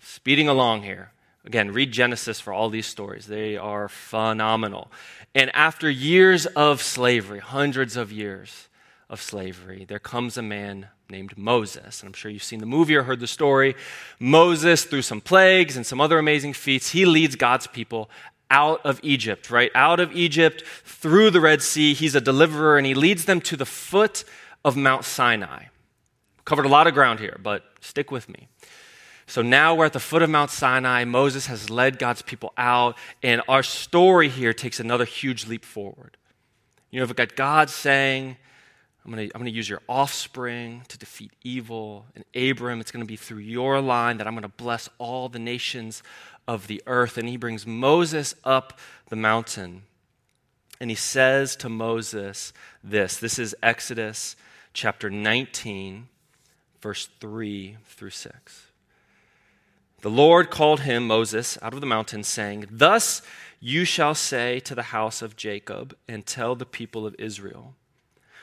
Speeding 0.00 0.48
along 0.48 0.82
here. 0.82 1.10
Again, 1.44 1.72
read 1.72 1.90
Genesis 1.90 2.38
for 2.38 2.52
all 2.52 2.70
these 2.70 2.86
stories. 2.86 3.26
They 3.26 3.56
are 3.56 3.88
phenomenal. 3.88 4.92
And 5.34 5.50
after 5.54 5.90
years 5.90 6.46
of 6.46 6.80
slavery, 6.80 7.40
hundreds 7.40 7.96
of 7.96 8.12
years, 8.12 8.68
of 9.12 9.20
slavery, 9.20 9.84
there 9.86 9.98
comes 9.98 10.38
a 10.38 10.42
man 10.42 10.88
named 11.10 11.36
Moses. 11.36 12.00
And 12.00 12.08
I'm 12.08 12.14
sure 12.14 12.30
you've 12.30 12.42
seen 12.42 12.60
the 12.60 12.66
movie 12.66 12.96
or 12.96 13.02
heard 13.02 13.20
the 13.20 13.26
story. 13.26 13.76
Moses, 14.18 14.84
through 14.84 15.02
some 15.02 15.20
plagues 15.20 15.76
and 15.76 15.86
some 15.86 16.00
other 16.00 16.18
amazing 16.18 16.54
feats, 16.54 16.90
he 16.90 17.04
leads 17.04 17.36
God's 17.36 17.66
people 17.66 18.08
out 18.50 18.80
of 18.86 18.98
Egypt, 19.02 19.50
right? 19.50 19.70
Out 19.74 20.00
of 20.00 20.16
Egypt 20.16 20.64
through 20.84 21.30
the 21.30 21.42
Red 21.42 21.60
Sea. 21.60 21.92
He's 21.92 22.14
a 22.14 22.22
deliverer 22.22 22.78
and 22.78 22.86
he 22.86 22.94
leads 22.94 23.26
them 23.26 23.42
to 23.42 23.56
the 23.56 23.66
foot 23.66 24.24
of 24.64 24.78
Mount 24.78 25.04
Sinai. 25.04 25.64
Covered 26.46 26.64
a 26.64 26.70
lot 26.70 26.86
of 26.86 26.94
ground 26.94 27.20
here, 27.20 27.38
but 27.42 27.64
stick 27.82 28.10
with 28.10 28.30
me. 28.30 28.48
So 29.26 29.42
now 29.42 29.74
we're 29.74 29.86
at 29.86 29.92
the 29.92 30.00
foot 30.00 30.22
of 30.22 30.30
Mount 30.30 30.50
Sinai. 30.50 31.04
Moses 31.04 31.46
has 31.46 31.68
led 31.68 31.98
God's 31.98 32.22
people 32.22 32.52
out, 32.56 32.96
and 33.22 33.42
our 33.46 33.62
story 33.62 34.28
here 34.28 34.52
takes 34.52 34.80
another 34.80 35.04
huge 35.04 35.46
leap 35.46 35.64
forward. 35.64 36.16
You 36.90 37.00
know, 37.00 37.06
we've 37.06 37.16
got 37.16 37.36
God 37.36 37.70
saying, 37.70 38.36
I'm 39.04 39.12
going 39.12 39.28
to 39.28 39.34
I'm 39.34 39.40
going 39.40 39.50
to 39.50 39.56
use 39.56 39.68
your 39.68 39.82
offspring 39.88 40.82
to 40.88 40.98
defeat 40.98 41.32
evil. 41.42 42.06
And 42.14 42.24
Abram, 42.34 42.80
it's 42.80 42.92
going 42.92 43.04
to 43.04 43.08
be 43.08 43.16
through 43.16 43.38
your 43.38 43.80
line 43.80 44.18
that 44.18 44.26
I'm 44.26 44.34
going 44.34 44.42
to 44.42 44.48
bless 44.48 44.88
all 44.98 45.28
the 45.28 45.40
nations 45.40 46.02
of 46.46 46.68
the 46.68 46.82
earth. 46.86 47.18
And 47.18 47.28
he 47.28 47.36
brings 47.36 47.66
Moses 47.66 48.34
up 48.44 48.78
the 49.08 49.16
mountain. 49.16 49.82
And 50.80 50.90
he 50.90 50.96
says 50.96 51.56
to 51.56 51.68
Moses 51.68 52.52
this 52.82 53.16
this 53.16 53.38
is 53.38 53.56
Exodus 53.62 54.36
chapter 54.72 55.10
19, 55.10 56.08
verse 56.80 57.08
3 57.20 57.76
through 57.84 58.10
6. 58.10 58.66
The 60.02 60.10
Lord 60.10 60.50
called 60.50 60.80
him, 60.80 61.06
Moses, 61.06 61.56
out 61.62 61.74
of 61.74 61.80
the 61.80 61.86
mountain, 61.86 62.24
saying, 62.24 62.66
Thus 62.70 63.22
you 63.60 63.84
shall 63.84 64.14
say 64.14 64.58
to 64.60 64.74
the 64.74 64.82
house 64.82 65.22
of 65.22 65.36
Jacob 65.36 65.96
and 66.08 66.26
tell 66.26 66.56
the 66.56 66.66
people 66.66 67.06
of 67.06 67.14
Israel. 67.18 67.74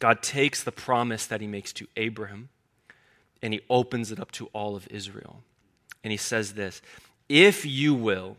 God 0.00 0.22
takes 0.22 0.64
the 0.64 0.72
promise 0.72 1.26
that 1.26 1.40
he 1.40 1.46
makes 1.46 1.72
to 1.74 1.86
Abraham 1.96 2.48
and 3.42 3.52
he 3.54 3.60
opens 3.70 4.10
it 4.10 4.18
up 4.18 4.32
to 4.32 4.46
all 4.46 4.74
of 4.74 4.88
Israel. 4.90 5.42
And 6.02 6.10
he 6.10 6.16
says 6.16 6.54
this 6.54 6.82
If 7.28 7.64
you 7.64 7.94
will, 7.94 8.36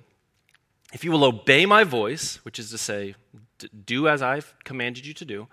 if 0.91 1.03
you 1.03 1.11
will 1.11 1.23
obey 1.23 1.65
my 1.65 1.83
voice, 1.83 2.39
which 2.43 2.59
is 2.59 2.69
to 2.71 2.77
say, 2.77 3.15
do 3.85 4.07
as 4.07 4.21
I've 4.21 4.53
commanded 4.63 5.05
you 5.05 5.13
to 5.13 5.25
do, 5.25 5.47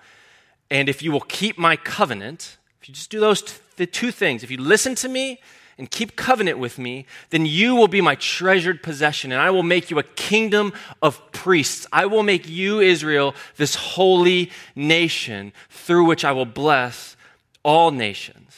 and 0.70 0.88
if 0.88 1.02
you 1.02 1.12
will 1.12 1.20
keep 1.20 1.58
my 1.58 1.76
covenant, 1.76 2.56
if 2.80 2.88
you 2.88 2.94
just 2.94 3.10
do 3.10 3.20
those 3.20 3.42
t- 3.42 3.54
the 3.76 3.86
two 3.86 4.10
things, 4.10 4.42
if 4.42 4.50
you 4.50 4.58
listen 4.58 4.94
to 4.96 5.08
me 5.08 5.40
and 5.78 5.90
keep 5.90 6.16
covenant 6.16 6.58
with 6.58 6.76
me, 6.76 7.06
then 7.30 7.47
you 7.47 7.76
will 7.76 7.88
be 7.88 8.00
my 8.00 8.16
treasured 8.16 8.82
possession, 8.82 9.30
and 9.30 9.40
I 9.40 9.50
will 9.50 9.62
make 9.62 9.90
you 9.90 9.99
a 9.99 10.02
kingdom 10.02 10.73
of 11.00 11.30
priests. 11.32 11.87
I 11.92 12.06
will 12.06 12.25
make 12.25 12.49
you, 12.49 12.80
Israel, 12.80 13.35
this 13.56 13.76
holy 13.76 14.50
nation 14.75 15.52
through 15.70 16.04
which 16.04 16.25
I 16.25 16.32
will 16.32 16.47
bless 16.47 17.16
all 17.62 17.92
nations. 17.92 18.56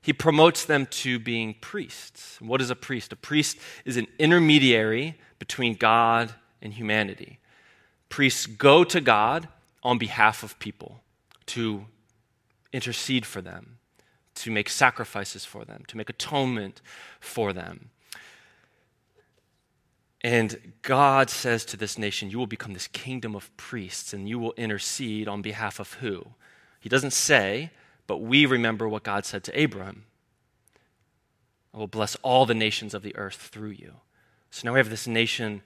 He 0.00 0.12
promotes 0.12 0.64
them 0.64 0.86
to 0.86 1.18
being 1.18 1.54
priests. 1.60 2.40
What 2.40 2.62
is 2.62 2.70
a 2.70 2.76
priest? 2.76 3.12
A 3.12 3.16
priest 3.16 3.58
is 3.84 3.96
an 3.96 4.06
intermediary 4.18 5.18
between 5.38 5.74
God 5.74 6.32
and 6.62 6.72
humanity. 6.72 7.38
Priests 8.08 8.46
go 8.46 8.82
to 8.84 9.00
God 9.00 9.48
on 9.82 9.98
behalf 9.98 10.42
of 10.42 10.58
people 10.58 11.02
to 11.46 11.86
intercede 12.72 13.26
for 13.26 13.40
them 13.40 13.78
to 14.36 14.50
make 14.50 14.68
sacrifices 14.68 15.44
for 15.44 15.64
them, 15.64 15.84
to 15.88 15.96
make 15.96 16.08
atonement 16.08 16.80
for 17.20 17.52
them. 17.52 17.90
And 20.22 20.72
God 20.82 21.30
says 21.30 21.64
to 21.66 21.76
this 21.76 21.98
nation, 21.98 22.30
You 22.30 22.38
will 22.38 22.46
become 22.46 22.72
this 22.72 22.88
kingdom 22.88 23.34
of 23.34 23.54
priests, 23.56 24.12
and 24.12 24.28
you 24.28 24.38
will 24.38 24.54
intercede 24.56 25.28
on 25.28 25.42
behalf 25.42 25.78
of 25.78 25.94
who? 25.94 26.28
He 26.80 26.88
doesn't 26.88 27.12
say, 27.12 27.70
but 28.06 28.18
we 28.18 28.46
remember 28.46 28.88
what 28.88 29.02
God 29.02 29.24
said 29.24 29.44
to 29.44 29.60
Abraham 29.60 30.04
I 31.74 31.78
will 31.78 31.86
bless 31.86 32.16
all 32.22 32.46
the 32.46 32.54
nations 32.54 32.94
of 32.94 33.02
the 33.02 33.14
earth 33.16 33.36
through 33.36 33.70
you. 33.70 33.96
So 34.50 34.62
now 34.64 34.72
we 34.72 34.78
have 34.78 34.88
this 34.88 35.06
nation 35.06 35.60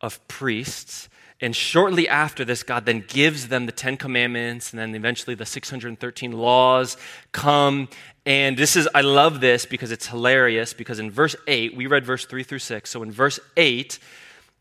of 0.00 0.26
priests. 0.26 1.10
And 1.42 1.56
shortly 1.56 2.08
after 2.08 2.44
this, 2.44 2.62
God 2.62 2.86
then 2.86 3.04
gives 3.06 3.48
them 3.48 3.66
the 3.66 3.72
Ten 3.72 3.96
Commandments, 3.96 4.70
and 4.70 4.78
then 4.78 4.94
eventually 4.94 5.34
the 5.34 5.44
613 5.44 6.30
laws 6.30 6.96
come. 7.32 7.88
And 8.24 8.56
this 8.56 8.76
is, 8.76 8.88
I 8.94 9.00
love 9.00 9.40
this 9.40 9.66
because 9.66 9.90
it's 9.90 10.06
hilarious. 10.06 10.72
Because 10.72 11.00
in 11.00 11.10
verse 11.10 11.34
8, 11.48 11.76
we 11.76 11.88
read 11.88 12.06
verse 12.06 12.26
3 12.26 12.44
through 12.44 12.60
6. 12.60 12.88
So 12.88 13.02
in 13.02 13.10
verse 13.10 13.40
8, 13.56 13.98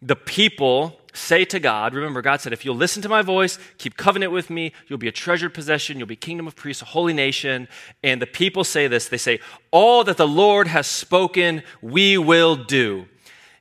the 0.02 0.16
people 0.16 1.00
say 1.14 1.46
to 1.46 1.60
God, 1.60 1.94
remember, 1.94 2.24
God 2.24 2.42
said, 2.42 2.52
if 2.52 2.66
you'll 2.66 2.76
listen 2.76 3.04
to 3.04 3.10
my 3.10 3.22
voice, 3.22 3.60
keep 3.78 3.96
covenant 3.96 4.32
with 4.32 4.50
me, 4.50 4.74
you'll 4.88 4.98
be 4.98 5.08
a 5.08 5.12
treasured 5.12 5.54
possession, 5.54 6.00
you'll 6.00 6.08
be 6.08 6.16
kingdom 6.16 6.48
of 6.48 6.56
priests, 6.56 6.82
a 6.82 6.86
holy 6.86 7.14
nation. 7.14 7.68
And 8.02 8.20
the 8.20 8.26
people 8.26 8.64
say 8.64 8.88
this 8.88 9.08
they 9.08 9.18
say, 9.18 9.40
All 9.70 10.04
that 10.06 10.18
the 10.18 10.28
Lord 10.28 10.68
has 10.68 10.88
spoken, 10.88 11.62
we 11.80 12.18
will 12.18 12.56
do. 12.56 13.06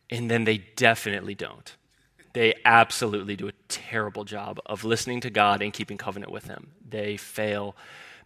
And 0.08 0.30
then 0.30 0.44
they 0.44 0.58
definitely 0.76 1.34
don't 1.34 1.76
they 2.32 2.54
absolutely 2.64 3.36
do 3.36 3.48
a 3.48 3.52
terrible 3.68 4.24
job 4.24 4.60
of 4.66 4.84
listening 4.84 5.20
to 5.22 5.30
God 5.30 5.62
and 5.62 5.72
keeping 5.72 5.98
covenant 5.98 6.30
with 6.30 6.46
Him. 6.46 6.72
They 6.88 7.16
fail 7.16 7.74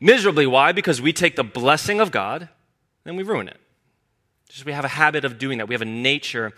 miserably. 0.00 0.46
Why? 0.46 0.72
Because 0.72 1.00
we 1.00 1.12
take 1.12 1.36
the 1.36 1.44
blessing 1.44 2.00
of 2.00 2.10
God 2.10 2.48
and 3.04 3.16
we 3.16 3.22
ruin 3.22 3.48
it. 3.48 3.58
Just 4.48 4.66
we 4.66 4.72
have 4.72 4.84
a 4.84 4.88
habit 4.88 5.24
of 5.24 5.38
doing 5.38 5.58
that. 5.58 5.68
We 5.68 5.74
have 5.74 5.82
a 5.82 5.86
nature 5.86 6.52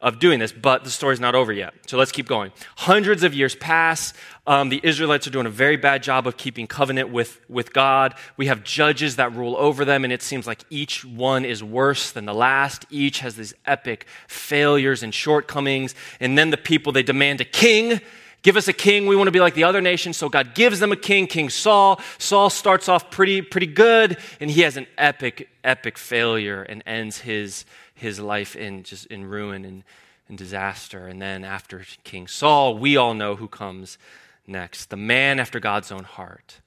of 0.00 0.18
doing 0.18 0.38
this, 0.38 0.50
but 0.50 0.82
the 0.82 0.90
story's 0.90 1.20
not 1.20 1.34
over 1.34 1.52
yet. 1.52 1.74
So 1.86 1.98
let's 1.98 2.12
keep 2.12 2.26
going. 2.26 2.52
Hundreds 2.76 3.22
of 3.22 3.34
years 3.34 3.54
pass. 3.54 4.14
Um, 4.46 4.70
the 4.70 4.80
Israelites 4.82 5.26
are 5.26 5.30
doing 5.30 5.44
a 5.44 5.50
very 5.50 5.76
bad 5.76 6.02
job 6.02 6.26
of 6.26 6.38
keeping 6.38 6.66
covenant 6.66 7.10
with, 7.10 7.40
with 7.50 7.74
God. 7.74 8.14
We 8.38 8.46
have 8.46 8.64
judges 8.64 9.16
that 9.16 9.34
rule 9.34 9.56
over 9.58 9.84
them, 9.84 10.04
and 10.04 10.12
it 10.12 10.22
seems 10.22 10.46
like 10.46 10.64
each 10.70 11.04
one 11.04 11.44
is 11.44 11.62
worse 11.62 12.12
than 12.12 12.24
the 12.24 12.34
last. 12.34 12.86
Each 12.88 13.20
has 13.20 13.36
these 13.36 13.52
epic 13.66 14.06
failures 14.26 15.02
and 15.02 15.14
shortcomings. 15.14 15.94
And 16.18 16.38
then 16.38 16.48
the 16.48 16.56
people, 16.56 16.92
they 16.92 17.02
demand 17.02 17.42
a 17.42 17.44
king. 17.44 18.00
Give 18.42 18.56
us 18.56 18.68
a 18.68 18.72
king. 18.72 19.06
We 19.06 19.16
want 19.16 19.28
to 19.28 19.32
be 19.32 19.40
like 19.40 19.54
the 19.54 19.64
other 19.64 19.80
nations. 19.80 20.16
So 20.16 20.28
God 20.28 20.54
gives 20.54 20.80
them 20.80 20.92
a 20.92 20.96
king, 20.96 21.26
King 21.26 21.50
Saul. 21.50 22.00
Saul 22.18 22.48
starts 22.48 22.88
off 22.88 23.10
pretty, 23.10 23.42
pretty 23.42 23.66
good, 23.66 24.16
and 24.40 24.50
he 24.50 24.62
has 24.62 24.76
an 24.76 24.86
epic, 24.96 25.48
epic 25.62 25.98
failure 25.98 26.62
and 26.62 26.82
ends 26.86 27.18
his 27.18 27.64
his 28.00 28.18
life 28.18 28.56
in 28.56 28.82
just 28.82 29.06
in 29.06 29.26
ruin 29.26 29.64
and, 29.64 29.84
and 30.26 30.38
disaster. 30.38 31.06
And 31.06 31.20
then 31.20 31.44
after 31.44 31.84
King 32.02 32.26
Saul, 32.26 32.78
we 32.78 32.96
all 32.96 33.12
know 33.12 33.36
who 33.36 33.46
comes 33.46 33.98
next 34.46 34.86
the 34.86 34.96
man 34.96 35.38
after 35.38 35.60
God's 35.60 35.92
own 35.92 36.04
heart, 36.04 36.60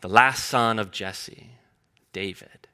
the 0.00 0.08
last 0.08 0.46
son 0.46 0.80
of 0.80 0.90
Jesse, 0.90 1.52
David. 2.12 2.66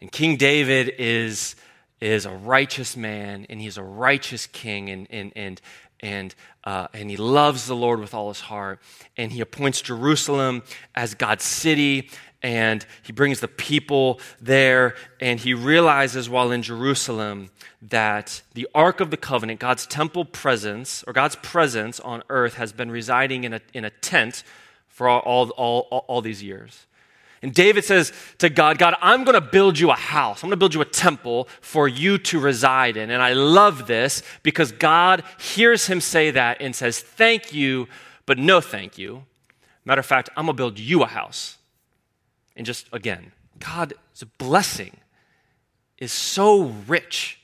And 0.00 0.10
King 0.10 0.36
David 0.36 0.92
is, 0.98 1.54
is 2.00 2.26
a 2.26 2.32
righteous 2.32 2.96
man, 2.96 3.46
and 3.48 3.60
he's 3.60 3.78
a 3.78 3.82
righteous 3.82 4.46
king, 4.46 4.90
and, 4.90 5.06
and, 5.10 5.32
and, 5.36 5.60
and, 6.00 6.34
uh, 6.64 6.88
and 6.92 7.10
he 7.10 7.16
loves 7.16 7.66
the 7.66 7.76
Lord 7.76 8.00
with 8.00 8.14
all 8.14 8.28
his 8.28 8.40
heart. 8.40 8.80
And 9.16 9.32
he 9.32 9.40
appoints 9.40 9.80
Jerusalem 9.80 10.62
as 10.94 11.14
God's 11.14 11.44
city, 11.44 12.10
and 12.42 12.86
he 13.02 13.12
brings 13.12 13.40
the 13.40 13.48
people 13.48 14.20
there, 14.40 14.94
and 15.20 15.40
he 15.40 15.54
realizes 15.54 16.28
while 16.28 16.52
in 16.52 16.62
Jerusalem 16.62 17.50
that 17.82 18.42
the 18.54 18.68
Ark 18.74 19.00
of 19.00 19.10
the 19.10 19.16
Covenant, 19.16 19.58
God's 19.58 19.86
temple 19.86 20.24
presence, 20.24 21.02
or 21.06 21.12
God's 21.12 21.36
presence 21.36 21.98
on 22.00 22.22
earth, 22.28 22.54
has 22.54 22.72
been 22.72 22.90
residing 22.90 23.44
in 23.44 23.54
a, 23.54 23.60
in 23.72 23.84
a 23.84 23.90
tent 23.90 24.44
for 24.86 25.08
all, 25.08 25.20
all, 25.20 25.50
all, 25.50 26.04
all 26.06 26.22
these 26.22 26.42
years. 26.42 26.86
And 27.46 27.54
David 27.54 27.84
says 27.84 28.12
to 28.38 28.50
God, 28.50 28.76
God, 28.76 28.96
I'm 29.00 29.22
going 29.22 29.36
to 29.36 29.40
build 29.40 29.78
you 29.78 29.92
a 29.92 29.94
house. 29.94 30.42
I'm 30.42 30.48
going 30.48 30.56
to 30.56 30.56
build 30.56 30.74
you 30.74 30.80
a 30.80 30.84
temple 30.84 31.46
for 31.60 31.86
you 31.86 32.18
to 32.18 32.40
reside 32.40 32.96
in. 32.96 33.08
And 33.08 33.22
I 33.22 33.34
love 33.34 33.86
this 33.86 34.24
because 34.42 34.72
God 34.72 35.22
hears 35.38 35.86
him 35.86 36.00
say 36.00 36.32
that 36.32 36.60
and 36.60 36.74
says, 36.74 36.98
Thank 36.98 37.54
you, 37.54 37.86
but 38.26 38.36
no 38.36 38.60
thank 38.60 38.98
you. 38.98 39.26
Matter 39.84 40.00
of 40.00 40.06
fact, 40.06 40.28
I'm 40.36 40.46
going 40.46 40.56
to 40.56 40.60
build 40.60 40.80
you 40.80 41.04
a 41.04 41.06
house. 41.06 41.58
And 42.56 42.66
just 42.66 42.88
again, 42.92 43.30
God's 43.60 43.94
blessing 44.38 44.96
is 45.98 46.10
so 46.10 46.72
rich 46.88 47.38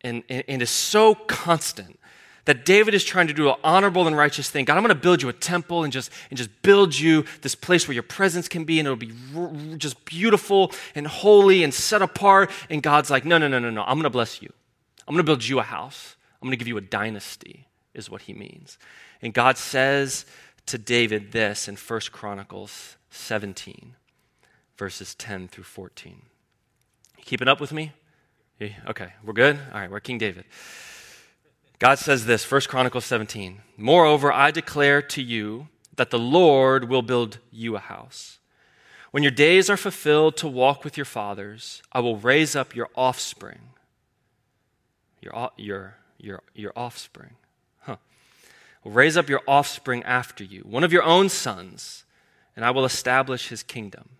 and, 0.00 0.24
and, 0.28 0.42
and 0.48 0.62
is 0.62 0.70
so 0.70 1.14
constant 1.14 1.96
that 2.44 2.64
David 2.64 2.94
is 2.94 3.04
trying 3.04 3.28
to 3.28 3.32
do 3.32 3.48
an 3.48 3.56
honorable 3.62 4.06
and 4.06 4.16
righteous 4.16 4.50
thing. 4.50 4.64
God, 4.64 4.76
I'm 4.76 4.82
going 4.82 4.94
to 4.94 5.00
build 5.00 5.22
you 5.22 5.28
a 5.28 5.32
temple 5.32 5.84
and 5.84 5.92
just, 5.92 6.10
and 6.30 6.36
just 6.36 6.50
build 6.62 6.98
you 6.98 7.24
this 7.42 7.54
place 7.54 7.86
where 7.86 7.94
your 7.94 8.02
presence 8.02 8.48
can 8.48 8.64
be, 8.64 8.80
and 8.80 8.86
it'll 8.86 8.96
be 8.96 9.12
r- 9.36 9.52
just 9.76 10.04
beautiful 10.04 10.72
and 10.94 11.06
holy 11.06 11.62
and 11.62 11.72
set 11.72 12.02
apart. 12.02 12.50
And 12.68 12.82
God's 12.82 13.10
like, 13.10 13.24
no, 13.24 13.38
no, 13.38 13.46
no, 13.46 13.58
no, 13.58 13.70
no. 13.70 13.82
I'm 13.82 13.94
going 13.94 14.02
to 14.04 14.10
bless 14.10 14.42
you. 14.42 14.52
I'm 15.06 15.14
going 15.14 15.24
to 15.24 15.30
build 15.30 15.44
you 15.44 15.60
a 15.60 15.64
house. 15.64 16.16
I'm 16.40 16.46
going 16.46 16.52
to 16.52 16.56
give 16.56 16.68
you 16.68 16.76
a 16.76 16.82
dynasty, 16.82 17.68
is 17.94 18.10
what 18.10 18.22
he 18.22 18.32
means. 18.32 18.78
And 19.20 19.32
God 19.32 19.56
says 19.56 20.26
to 20.66 20.78
David 20.78 21.32
this 21.32 21.68
in 21.68 21.76
1 21.76 22.00
Chronicles 22.10 22.96
17, 23.10 23.94
verses 24.76 25.14
10 25.14 25.46
through 25.46 25.64
14. 25.64 26.22
You 27.18 27.24
keeping 27.24 27.46
up 27.46 27.60
with 27.60 27.72
me? 27.72 27.92
Okay, 28.60 29.12
we're 29.24 29.32
good? 29.32 29.58
All 29.72 29.80
right, 29.80 29.90
we're 29.90 30.00
King 30.00 30.18
David. 30.18 30.44
God 31.82 31.98
says 31.98 32.26
this, 32.26 32.48
1 32.48 32.60
Chronicles 32.68 33.04
17. 33.06 33.60
Moreover, 33.76 34.32
I 34.32 34.52
declare 34.52 35.02
to 35.02 35.20
you 35.20 35.66
that 35.96 36.10
the 36.10 36.18
Lord 36.18 36.88
will 36.88 37.02
build 37.02 37.38
you 37.50 37.74
a 37.74 37.80
house. 37.80 38.38
When 39.10 39.24
your 39.24 39.32
days 39.32 39.68
are 39.68 39.76
fulfilled 39.76 40.36
to 40.36 40.46
walk 40.46 40.84
with 40.84 40.96
your 40.96 41.04
fathers, 41.04 41.82
I 41.90 41.98
will 41.98 42.16
raise 42.16 42.54
up 42.54 42.76
your 42.76 42.88
offspring. 42.94 43.70
Your, 45.20 45.50
your, 45.56 45.96
your, 46.18 46.42
your 46.54 46.72
offspring. 46.76 47.34
Huh. 47.80 47.96
Will 48.84 48.92
raise 48.92 49.16
up 49.16 49.28
your 49.28 49.42
offspring 49.48 50.04
after 50.04 50.44
you, 50.44 50.60
one 50.60 50.84
of 50.84 50.92
your 50.92 51.02
own 51.02 51.28
sons, 51.28 52.04
and 52.54 52.64
I 52.64 52.70
will 52.70 52.84
establish 52.84 53.48
his 53.48 53.64
kingdom. 53.64 54.10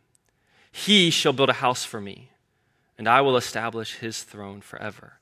He 0.73 1.11
shall 1.11 1.33
build 1.33 1.51
a 1.51 1.63
house 1.63 1.85
for 1.85 2.01
me, 2.01 2.33
and 2.99 3.09
I 3.09 3.21
will 3.21 3.37
establish 3.37 3.99
his 3.99 4.25
throne 4.25 4.63
forever. 4.63 5.21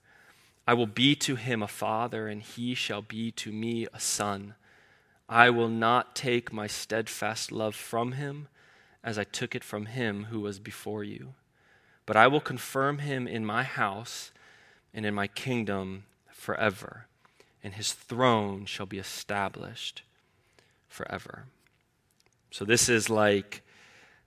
I 0.70 0.74
will 0.74 0.86
be 0.86 1.16
to 1.16 1.34
him 1.34 1.64
a 1.64 1.66
father, 1.66 2.28
and 2.28 2.40
he 2.40 2.76
shall 2.76 3.02
be 3.02 3.32
to 3.32 3.50
me 3.50 3.88
a 3.92 3.98
son. 3.98 4.54
I 5.28 5.50
will 5.50 5.68
not 5.68 6.14
take 6.14 6.52
my 6.52 6.68
steadfast 6.68 7.50
love 7.50 7.74
from 7.74 8.12
him, 8.12 8.46
as 9.02 9.18
I 9.18 9.24
took 9.24 9.56
it 9.56 9.64
from 9.64 9.86
him 9.86 10.26
who 10.30 10.38
was 10.38 10.60
before 10.60 11.02
you. 11.02 11.34
But 12.06 12.16
I 12.16 12.28
will 12.28 12.40
confirm 12.40 12.98
him 12.98 13.26
in 13.26 13.44
my 13.44 13.64
house 13.64 14.30
and 14.94 15.04
in 15.04 15.12
my 15.12 15.26
kingdom 15.26 16.04
forever, 16.30 17.06
and 17.64 17.74
his 17.74 17.92
throne 17.92 18.64
shall 18.64 18.86
be 18.86 18.98
established 19.00 20.04
forever. 20.88 21.46
So 22.52 22.64
this 22.64 22.88
is 22.88 23.10
like 23.10 23.62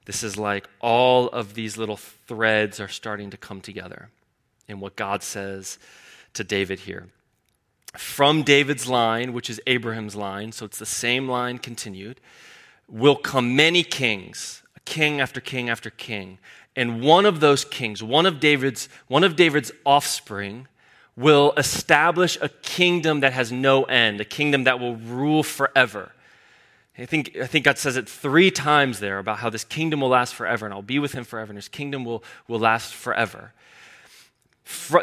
this 0.04 0.24
is 0.24 0.38
like 0.38 0.68
all 0.82 1.30
of 1.30 1.54
these 1.54 1.78
little 1.78 1.96
threads 1.96 2.82
are 2.82 2.90
starting 2.90 3.30
to 3.30 3.38
come 3.38 3.62
together 3.62 4.10
in 4.68 4.82
what 4.82 4.98
God 4.98 5.24
says 5.24 5.80
to 6.34 6.44
David 6.44 6.82
here. 6.82 7.08
From 7.96 8.44
David's 8.44 8.88
line, 8.88 9.34
which 9.34 9.50
is 9.50 9.62
Abraham's 9.68 10.16
line, 10.16 10.52
so 10.52 10.66
it's 10.66 10.80
the 10.80 10.86
same 10.86 11.30
line 11.30 11.60
continued, 11.60 12.20
will 12.88 13.16
come 13.16 13.56
many 13.56 13.84
kings, 13.84 14.64
king 14.86 15.22
after 15.22 15.40
king 15.40 15.70
after 15.70 15.90
king. 15.90 16.40
And 16.76 17.02
one 17.02 17.26
of 17.26 17.40
those 17.40 17.64
kings, 17.64 18.02
one 18.02 18.26
of 18.26 18.40
David's, 18.40 18.90
one 19.08 19.24
of 19.24 19.36
David's 19.36 19.72
offspring, 19.86 20.68
will 21.16 21.54
establish 21.56 22.36
a 22.42 22.50
kingdom 22.50 23.20
that 23.20 23.34
has 23.34 23.52
no 23.52 23.84
end, 23.84 24.20
a 24.20 24.26
kingdom 24.26 24.64
that 24.64 24.80
will 24.80 24.96
rule 24.96 25.44
forever. 25.44 26.12
I 26.98 27.06
think, 27.06 27.38
I 27.40 27.46
think 27.46 27.66
God 27.66 27.78
says 27.78 27.96
it 27.96 28.10
three 28.10 28.50
times 28.50 29.00
there 29.00 29.20
about 29.20 29.38
how 29.38 29.52
this 29.52 29.64
kingdom 29.64 30.02
will 30.02 30.10
last 30.10 30.34
forever, 30.34 30.66
and 30.66 30.74
I'll 30.74 30.82
be 30.82 30.98
with 30.98 31.14
him 31.14 31.24
forever, 31.24 31.52
and 31.52 31.58
his 31.58 31.68
kingdom 31.68 32.06
will, 32.06 32.24
will 32.48 32.60
last 32.60 32.94
forever 32.94 33.54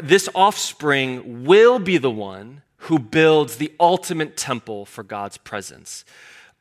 this 0.03 0.29
offspring 0.35 1.45
will 1.45 1.79
be 1.79 1.99
the 1.99 2.11
one 2.11 2.63
who 2.85 2.99
builds 2.99 3.57
the 3.57 3.73
ultimate 3.79 4.37
temple 4.37 4.87
for 4.87 5.03
God's 5.03 5.37
presence. 5.37 6.05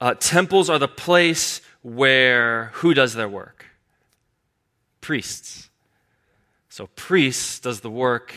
Uh, 0.02 0.14
temples 0.16 0.70
are 0.70 0.80
the 0.80 0.88
place 0.88 1.62
where 1.82 2.72
who 2.76 2.94
does 2.94 3.14
their 3.14 3.30
work? 3.30 3.66
Priests. 5.02 5.70
So 6.70 6.88
priests 6.96 7.60
does 7.60 7.82
the 7.82 7.90
work 7.90 8.34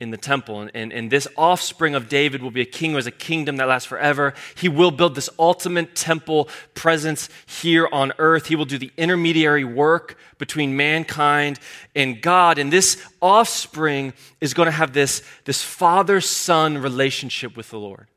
in 0.00 0.10
the 0.10 0.16
temple. 0.16 0.60
And, 0.62 0.70
and, 0.74 0.92
and, 0.92 1.10
this 1.10 1.28
offspring 1.36 1.94
of 1.94 2.08
David 2.08 2.42
will 2.42 2.50
be 2.50 2.62
a 2.62 2.66
king 2.66 2.90
who 2.90 2.96
has 2.96 3.06
a 3.06 3.12
kingdom 3.12 3.58
that 3.58 3.68
lasts 3.68 3.86
forever. 3.86 4.32
He 4.56 4.68
will 4.68 4.90
build 4.90 5.14
this 5.14 5.28
ultimate 5.38 5.94
temple 5.94 6.48
presence 6.74 7.28
here 7.46 7.86
on 7.92 8.12
earth. 8.18 8.46
He 8.46 8.56
will 8.56 8.64
do 8.64 8.78
the 8.78 8.90
intermediary 8.96 9.64
work 9.64 10.16
between 10.38 10.74
mankind 10.74 11.60
and 11.94 12.22
God. 12.22 12.58
And 12.58 12.72
this 12.72 13.06
offspring 13.20 14.14
is 14.40 14.54
going 14.54 14.66
to 14.66 14.72
have 14.72 14.94
this, 14.94 15.22
this 15.44 15.62
father 15.62 16.22
son 16.22 16.78
relationship 16.78 17.56
with 17.56 17.68
the 17.68 17.78
Lord. 17.78 18.08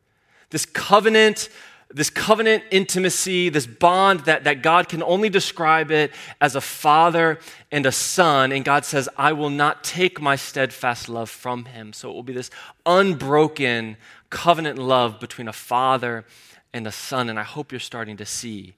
This 0.50 0.65
covenant 0.65 1.50
this 1.93 2.10
covenant 2.10 2.63
intimacy, 2.71 3.49
this 3.49 3.67
bond 3.67 4.21
that, 4.21 4.43
that 4.45 4.63
God 4.63 4.89
can 4.89 5.03
only 5.03 5.29
describe 5.29 5.91
it 5.91 6.12
as 6.41 6.56
a 6.56 6.62
father 6.62 7.39
and 7.71 7.86
a 7.86 7.91
son. 7.91 8.51
And 8.51 8.65
God 8.65 8.84
says, 8.84 9.08
I 9.15 9.34
will 9.34 9.51
not 9.51 9.84
take 9.84 10.19
my 10.19 10.36
steadfast 10.36 11.08
love 11.08 11.29
from 11.29 11.65
him. 11.65 11.93
So 11.93 12.10
it 12.10 12.13
will 12.13 12.23
be 12.23 12.34
this 12.34 12.49
unbroken 12.86 13.97
covenant 14.29 14.79
love 14.79 15.19
between 15.19 15.47
a 15.47 15.53
father 15.53 16.25
and 16.73 16.88
a 16.88 16.91
son. 16.91 17.29
And 17.29 17.39
I 17.39 17.43
hope 17.43 17.71
you're 17.71 17.79
starting 17.79 18.17
to 18.17 18.25
see 18.25 18.73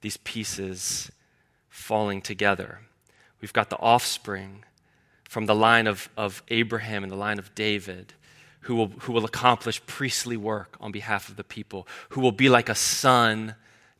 these 0.00 0.16
pieces 0.16 1.12
falling 1.68 2.22
together. 2.22 2.80
We've 3.40 3.52
got 3.52 3.70
the 3.70 3.78
offspring 3.78 4.64
from 5.28 5.46
the 5.46 5.54
line 5.54 5.86
of, 5.86 6.08
of 6.16 6.42
Abraham 6.48 7.02
and 7.02 7.12
the 7.12 7.16
line 7.16 7.38
of 7.38 7.54
David 7.54 8.14
who 8.68 8.76
will, 8.76 8.88
who 9.00 9.14
will 9.14 9.24
accomplish 9.24 9.80
priestly 9.86 10.36
work 10.36 10.76
on 10.78 10.92
behalf 10.92 11.30
of 11.30 11.36
the 11.36 11.42
people, 11.42 11.88
who 12.10 12.20
will 12.20 12.32
be 12.32 12.50
like 12.50 12.68
a 12.68 12.74
son 12.74 13.54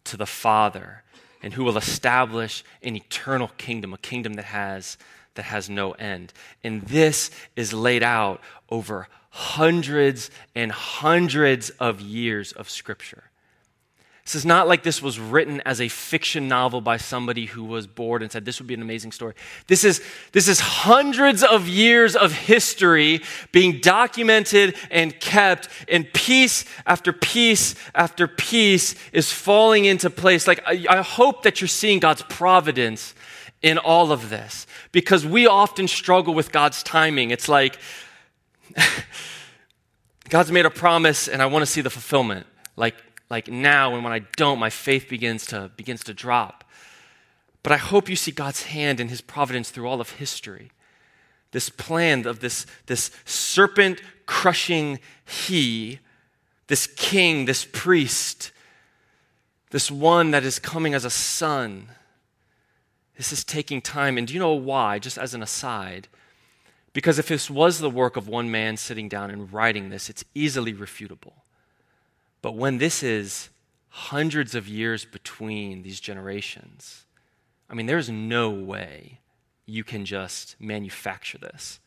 to 0.04 0.14
the 0.14 0.26
Father, 0.26 1.02
and 1.42 1.54
who 1.54 1.64
will 1.64 1.78
establish 1.78 2.62
an 2.83 2.94
eternal 2.94 3.48
kingdom, 3.57 3.94
a 3.94 3.98
kingdom 3.98 4.35
that 4.35 4.44
has, 4.44 4.98
that 5.37 5.44
has 5.44 5.70
no 5.70 5.92
end. 5.92 6.35
And 6.62 6.83
this 6.83 7.31
is 7.57 7.72
laid 7.72 8.02
out 8.02 8.42
over 8.68 9.09
hundreds 9.31 10.31
and 10.54 10.70
hundreds 10.70 11.70
of 11.70 12.02
years 12.02 12.52
of 12.52 12.68
Scripture. 12.68 13.27
This 14.28 14.34
is 14.34 14.44
not 14.44 14.68
like 14.68 14.82
this 14.82 15.00
was 15.00 15.18
written 15.18 15.62
as 15.62 15.80
a 15.80 15.88
fiction 15.88 16.48
novel 16.48 16.82
by 16.82 16.98
somebody 16.98 17.46
who 17.46 17.64
was 17.64 17.86
bored 17.86 18.20
and 18.20 18.30
said 18.30 18.44
this 18.44 18.60
would 18.60 18.66
be 18.66 18.74
an 18.74 18.82
amazing 18.82 19.10
story. 19.10 19.32
This 19.68 19.84
is, 19.84 20.02
this 20.32 20.48
is 20.48 20.60
hundreds 20.60 21.42
of 21.42 21.66
years 21.66 22.14
of 22.14 22.32
history 22.32 23.22
being 23.52 23.80
documented 23.80 24.76
and 24.90 25.18
kept, 25.18 25.70
and 25.88 26.12
piece 26.12 26.66
after 26.86 27.10
piece 27.10 27.74
after 27.94 28.28
piece 28.28 28.94
is 29.14 29.32
falling 29.32 29.86
into 29.86 30.10
place. 30.10 30.46
Like, 30.46 30.60
I, 30.66 30.84
I 30.90 31.00
hope 31.00 31.44
that 31.44 31.62
you're 31.62 31.68
seeing 31.68 31.98
God's 31.98 32.20
providence 32.20 33.14
in 33.62 33.78
all 33.78 34.12
of 34.12 34.28
this 34.28 34.66
because 34.92 35.24
we 35.24 35.46
often 35.46 35.88
struggle 35.88 36.34
with 36.34 36.52
God's 36.52 36.82
timing. 36.82 37.30
It's 37.30 37.48
like, 37.48 37.78
God's 40.28 40.52
made 40.52 40.66
a 40.66 40.70
promise 40.70 41.28
and 41.28 41.40
I 41.40 41.46
want 41.46 41.62
to 41.62 41.66
see 41.66 41.80
the 41.80 41.88
fulfillment. 41.88 42.46
Like, 42.76 42.94
like 43.30 43.48
now 43.48 43.94
and 43.94 44.02
when 44.02 44.12
I 44.12 44.20
don't, 44.36 44.58
my 44.58 44.70
faith 44.70 45.08
begins 45.08 45.46
to, 45.46 45.70
begins 45.76 46.02
to 46.04 46.14
drop. 46.14 46.64
But 47.62 47.72
I 47.72 47.76
hope 47.76 48.08
you 48.08 48.16
see 48.16 48.30
God's 48.30 48.64
hand 48.64 49.00
and 49.00 49.10
his 49.10 49.20
providence 49.20 49.70
through 49.70 49.88
all 49.88 50.00
of 50.00 50.12
history. 50.12 50.70
This 51.50 51.68
plan 51.68 52.26
of 52.26 52.40
this, 52.40 52.66
this 52.86 53.10
serpent 53.24 54.00
crushing 54.26 54.98
he, 55.24 55.98
this 56.68 56.86
king, 56.86 57.46
this 57.46 57.66
priest, 57.70 58.52
this 59.70 59.90
one 59.90 60.30
that 60.30 60.44
is 60.44 60.58
coming 60.58 60.94
as 60.94 61.04
a 61.04 61.10
son. 61.10 61.88
This 63.16 63.32
is 63.32 63.44
taking 63.44 63.82
time. 63.82 64.16
And 64.16 64.26
do 64.26 64.34
you 64.34 64.40
know 64.40 64.52
why? 64.52 64.98
Just 64.98 65.18
as 65.18 65.34
an 65.34 65.42
aside. 65.42 66.08
Because 66.92 67.18
if 67.18 67.28
this 67.28 67.50
was 67.50 67.78
the 67.78 67.90
work 67.90 68.16
of 68.16 68.28
one 68.28 68.50
man 68.50 68.76
sitting 68.76 69.08
down 69.08 69.30
and 69.30 69.52
writing 69.52 69.88
this, 69.88 70.08
it's 70.08 70.24
easily 70.34 70.72
refutable. 70.72 71.32
But 72.42 72.55
when 72.57 72.79
this 72.79 73.03
is 73.03 73.51
hundreds 73.88 74.55
of 74.55 74.68
years 74.68 75.05
between 75.05 75.83
these 75.83 76.01
generations, 76.01 77.05
I 77.68 77.74
mean, 77.74 77.87
there's 77.87 78.09
no 78.09 78.51
way 78.51 79.20
you 79.66 79.85
can 79.85 80.05
just 80.05 80.57
manufacture 80.61 81.38
this. 81.38 81.81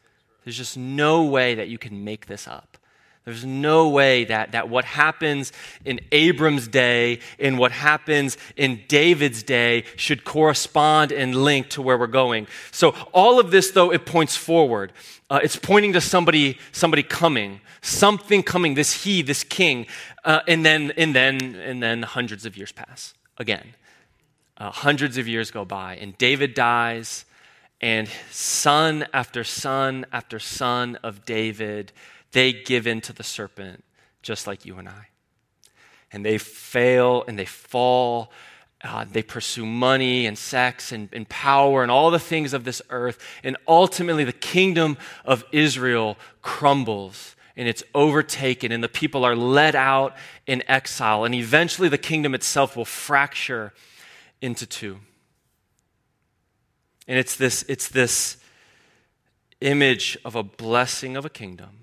There's 0.44 0.58
just 0.58 0.78
no 0.78 1.24
way 1.24 1.56
that 1.56 1.70
you 1.70 1.78
can 1.78 2.04
make 2.04 2.28
this 2.28 2.48
up. 2.48 2.78
There's 3.24 3.46
no 3.46 3.88
way 3.88 4.24
that, 4.26 4.54
that 4.54 4.68
what 4.68 4.84
happens 4.84 5.52
in 5.86 6.00
Abram's 6.12 6.68
day 6.68 7.20
and 7.38 7.60
what 7.60 7.72
happens 7.72 8.36
in 8.56 8.82
David's 8.88 9.44
day 9.44 9.84
should 9.96 10.24
correspond 10.24 11.12
and 11.12 11.36
link 11.36 11.70
to 11.70 11.84
where 11.84 12.00
we're 12.00 12.08
going. 12.08 12.48
So 12.72 12.96
all 13.14 13.40
of 13.40 13.52
this, 13.52 13.72
though, 13.72 13.92
it 13.92 14.08
points 14.08 14.36
forward. 14.36 14.92
Uh, 15.30 15.40
it's 15.44 15.56
pointing 15.56 15.94
to 15.94 16.02
somebody, 16.02 16.58
somebody 16.72 17.04
coming, 17.04 17.62
something 17.82 18.42
coming. 18.42 18.74
This 18.74 19.04
he, 19.04 19.22
this 19.22 19.44
king, 19.44 19.86
uh, 20.26 20.42
and 20.48 20.66
then 20.66 20.92
and 20.98 21.16
then 21.16 21.56
and 21.56 21.82
then 21.82 22.02
hundreds 22.04 22.46
of 22.46 22.58
years 22.58 22.72
pass 22.72 23.14
again. 23.38 23.76
Uh, 24.58 24.72
hundreds 24.72 25.18
of 25.18 25.28
years 25.28 25.52
go 25.52 25.64
by, 25.64 25.96
and 25.96 26.18
David 26.18 26.54
dies, 26.54 27.26
and 27.80 28.10
son 28.30 29.06
after 29.14 29.44
son 29.44 30.06
after 30.12 30.40
son 30.40 30.98
of 31.04 31.24
David 31.24 31.94
they 32.32 32.54
give 32.54 32.88
in 32.88 33.02
to 33.02 33.13
the 33.13 33.24
serpent 33.24 33.84
just 34.22 34.48
like 34.48 34.65
you 34.65 34.78
and 34.78 34.88
I. 34.88 35.08
And 36.12 36.26
they 36.26 36.38
fail 36.38 37.24
and 37.28 37.38
they 37.38 37.46
fall. 37.46 38.32
Uh, 38.84 39.06
they 39.10 39.22
pursue 39.22 39.65
money 39.65 40.26
and 40.26 40.38
sex 40.38 40.91
and, 40.91 41.10
and 41.13 41.28
power 41.30 41.84
and 41.84 41.91
all 41.91 42.12
the 42.12 42.20
things 42.20 42.54
of 42.54 42.63
this 42.63 42.82
earth. 42.89 43.20
And 43.44 43.58
ultimately, 43.67 44.24
the 44.24 44.32
kingdom 44.34 44.98
of 45.24 45.44
Israel 45.52 46.17
crumbles 46.41 47.36
and 47.58 47.67
it's 47.67 47.84
overtaken, 47.94 48.72
and 48.72 48.82
the 48.82 48.89
people 48.89 49.26
are 49.26 49.36
led 49.36 49.76
out 49.76 50.15
in 50.48 50.63
exile. 50.70 51.26
And 51.26 51.36
eventually, 51.36 51.89
the 51.89 51.98
kingdom 51.98 52.34
itself 52.34 52.78
will 52.78 52.86
fracture 52.86 53.74
into 54.41 54.65
two. 54.65 55.00
And 57.08 57.20
it's 57.20 57.36
this, 57.36 57.63
it's 57.67 57.89
this 57.89 58.38
image 59.60 60.17
of 60.24 60.36
a 60.36 60.44
blessing 60.44 61.17
of 61.17 61.26
a 61.26 61.30
kingdom 61.30 61.81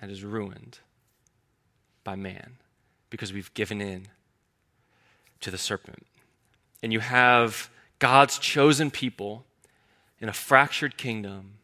that 0.00 0.10
is 0.10 0.24
ruined 0.24 0.78
by 2.04 2.14
man 2.16 2.58
because 3.10 3.32
we've 3.32 3.52
given 3.54 3.80
in 3.80 4.08
to 5.40 5.50
the 5.50 5.58
serpent. 5.58 6.06
And 6.82 6.92
you 6.92 7.00
have 7.00 7.70
God's 7.98 8.38
chosen 8.38 8.90
people 8.90 9.44
in 10.20 10.28
a 10.28 10.32
fractured 10.32 10.96
kingdom, 10.96 11.54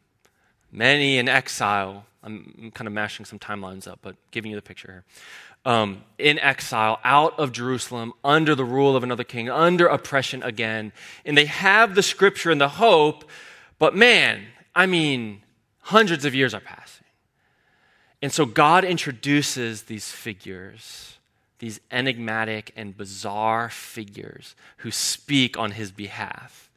many 0.71 1.17
in 1.17 1.27
exile. 1.27 2.05
I'm, 2.23 2.71
kind 2.73 2.87
of 2.87 2.93
mashing 2.93 3.25
some 3.25 3.39
timelines 3.39 3.87
up, 3.87 3.99
but 4.01 4.15
giving 4.31 4.51
you 4.51 4.55
the 4.55 4.61
picture 4.61 4.87
here. 4.87 5.03
Um, 5.65 6.03
in 6.17 6.39
exile, 6.39 6.99
out 7.03 7.37
of 7.39 7.51
Jerusalem, 7.51 8.13
under 8.23 8.53
the 8.53 8.65
rule 8.65 8.95
of 8.95 9.03
another 9.03 9.23
king, 9.23 9.49
under 9.49 9.87
oppression 9.87 10.43
again. 10.43 10.91
And 11.25 11.37
they 11.37 11.45
have 11.45 11.95
the 11.95 12.03
scripture 12.03 12.51
and 12.51 12.59
the 12.59 12.69
hope, 12.69 13.29
but 13.79 13.95
man, 13.95 14.43
I 14.75 14.85
mean, 14.85 15.41
hundreds 15.79 16.25
of 16.25 16.35
years 16.35 16.53
are 16.53 16.59
passing. 16.59 17.02
And 18.23 18.31
so 18.31 18.45
God 18.45 18.85
introduces 18.85 19.83
these 19.83 20.09
figures, 20.09 21.17
these 21.59 21.81
enigmatic 21.91 22.71
and 22.77 22.95
bizarre 22.95 23.67
figures 23.69 24.55
who 24.77 24.91
speak 24.91 25.57
on 25.57 25.71
his 25.71 25.91
behalf. 25.91 26.69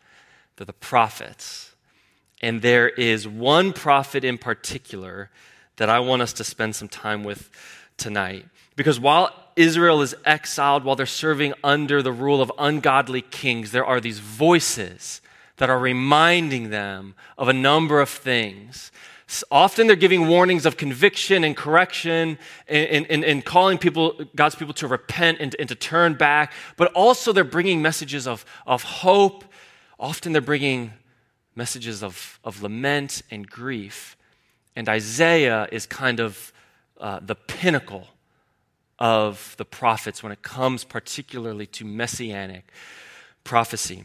They're 0.56 0.66
the 0.66 0.72
prophets. 0.72 1.76
And 2.42 2.62
there 2.62 2.88
is 2.88 3.28
one 3.28 3.72
prophet 3.72 4.24
in 4.24 4.38
particular 4.38 5.30
that 5.76 5.88
I 5.88 6.00
want 6.00 6.20
us 6.20 6.32
to 6.32 6.42
spend 6.42 6.74
some 6.74 6.88
time 6.88 7.22
with 7.22 7.48
tonight. 7.96 8.46
Because 8.74 8.98
while 8.98 9.32
Israel 9.54 10.02
is 10.02 10.16
exiled, 10.24 10.82
while 10.82 10.96
they're 10.96 11.06
serving 11.06 11.54
under 11.62 12.02
the 12.02 12.10
rule 12.10 12.42
of 12.42 12.50
ungodly 12.58 13.22
kings, 13.22 13.70
there 13.70 13.86
are 13.86 14.00
these 14.00 14.18
voices 14.18 15.20
that 15.58 15.70
are 15.70 15.78
reminding 15.78 16.70
them 16.70 17.14
of 17.38 17.46
a 17.46 17.52
number 17.52 18.00
of 18.00 18.08
things 18.08 18.90
Often 19.50 19.88
they're 19.88 19.96
giving 19.96 20.28
warnings 20.28 20.66
of 20.66 20.76
conviction 20.76 21.42
and 21.42 21.56
correction 21.56 22.38
and, 22.68 23.06
and, 23.10 23.24
and 23.24 23.44
calling 23.44 23.76
people, 23.76 24.20
God's 24.36 24.54
people 24.54 24.74
to 24.74 24.86
repent 24.86 25.38
and, 25.40 25.56
and 25.58 25.68
to 25.68 25.74
turn 25.74 26.14
back, 26.14 26.52
but 26.76 26.92
also 26.92 27.32
they're 27.32 27.42
bringing 27.42 27.82
messages 27.82 28.28
of, 28.28 28.44
of 28.66 28.84
hope. 28.84 29.44
Often 29.98 30.32
they're 30.32 30.40
bringing 30.40 30.92
messages 31.56 32.04
of, 32.04 32.38
of 32.44 32.62
lament 32.62 33.22
and 33.30 33.50
grief. 33.50 34.16
And 34.76 34.88
Isaiah 34.88 35.68
is 35.72 35.86
kind 35.86 36.20
of 36.20 36.52
uh, 37.00 37.18
the 37.20 37.34
pinnacle 37.34 38.08
of 38.98 39.54
the 39.58 39.64
prophets 39.64 40.22
when 40.22 40.32
it 40.32 40.42
comes 40.42 40.84
particularly 40.84 41.66
to 41.66 41.84
messianic 41.84 42.70
prophecy. 43.42 44.04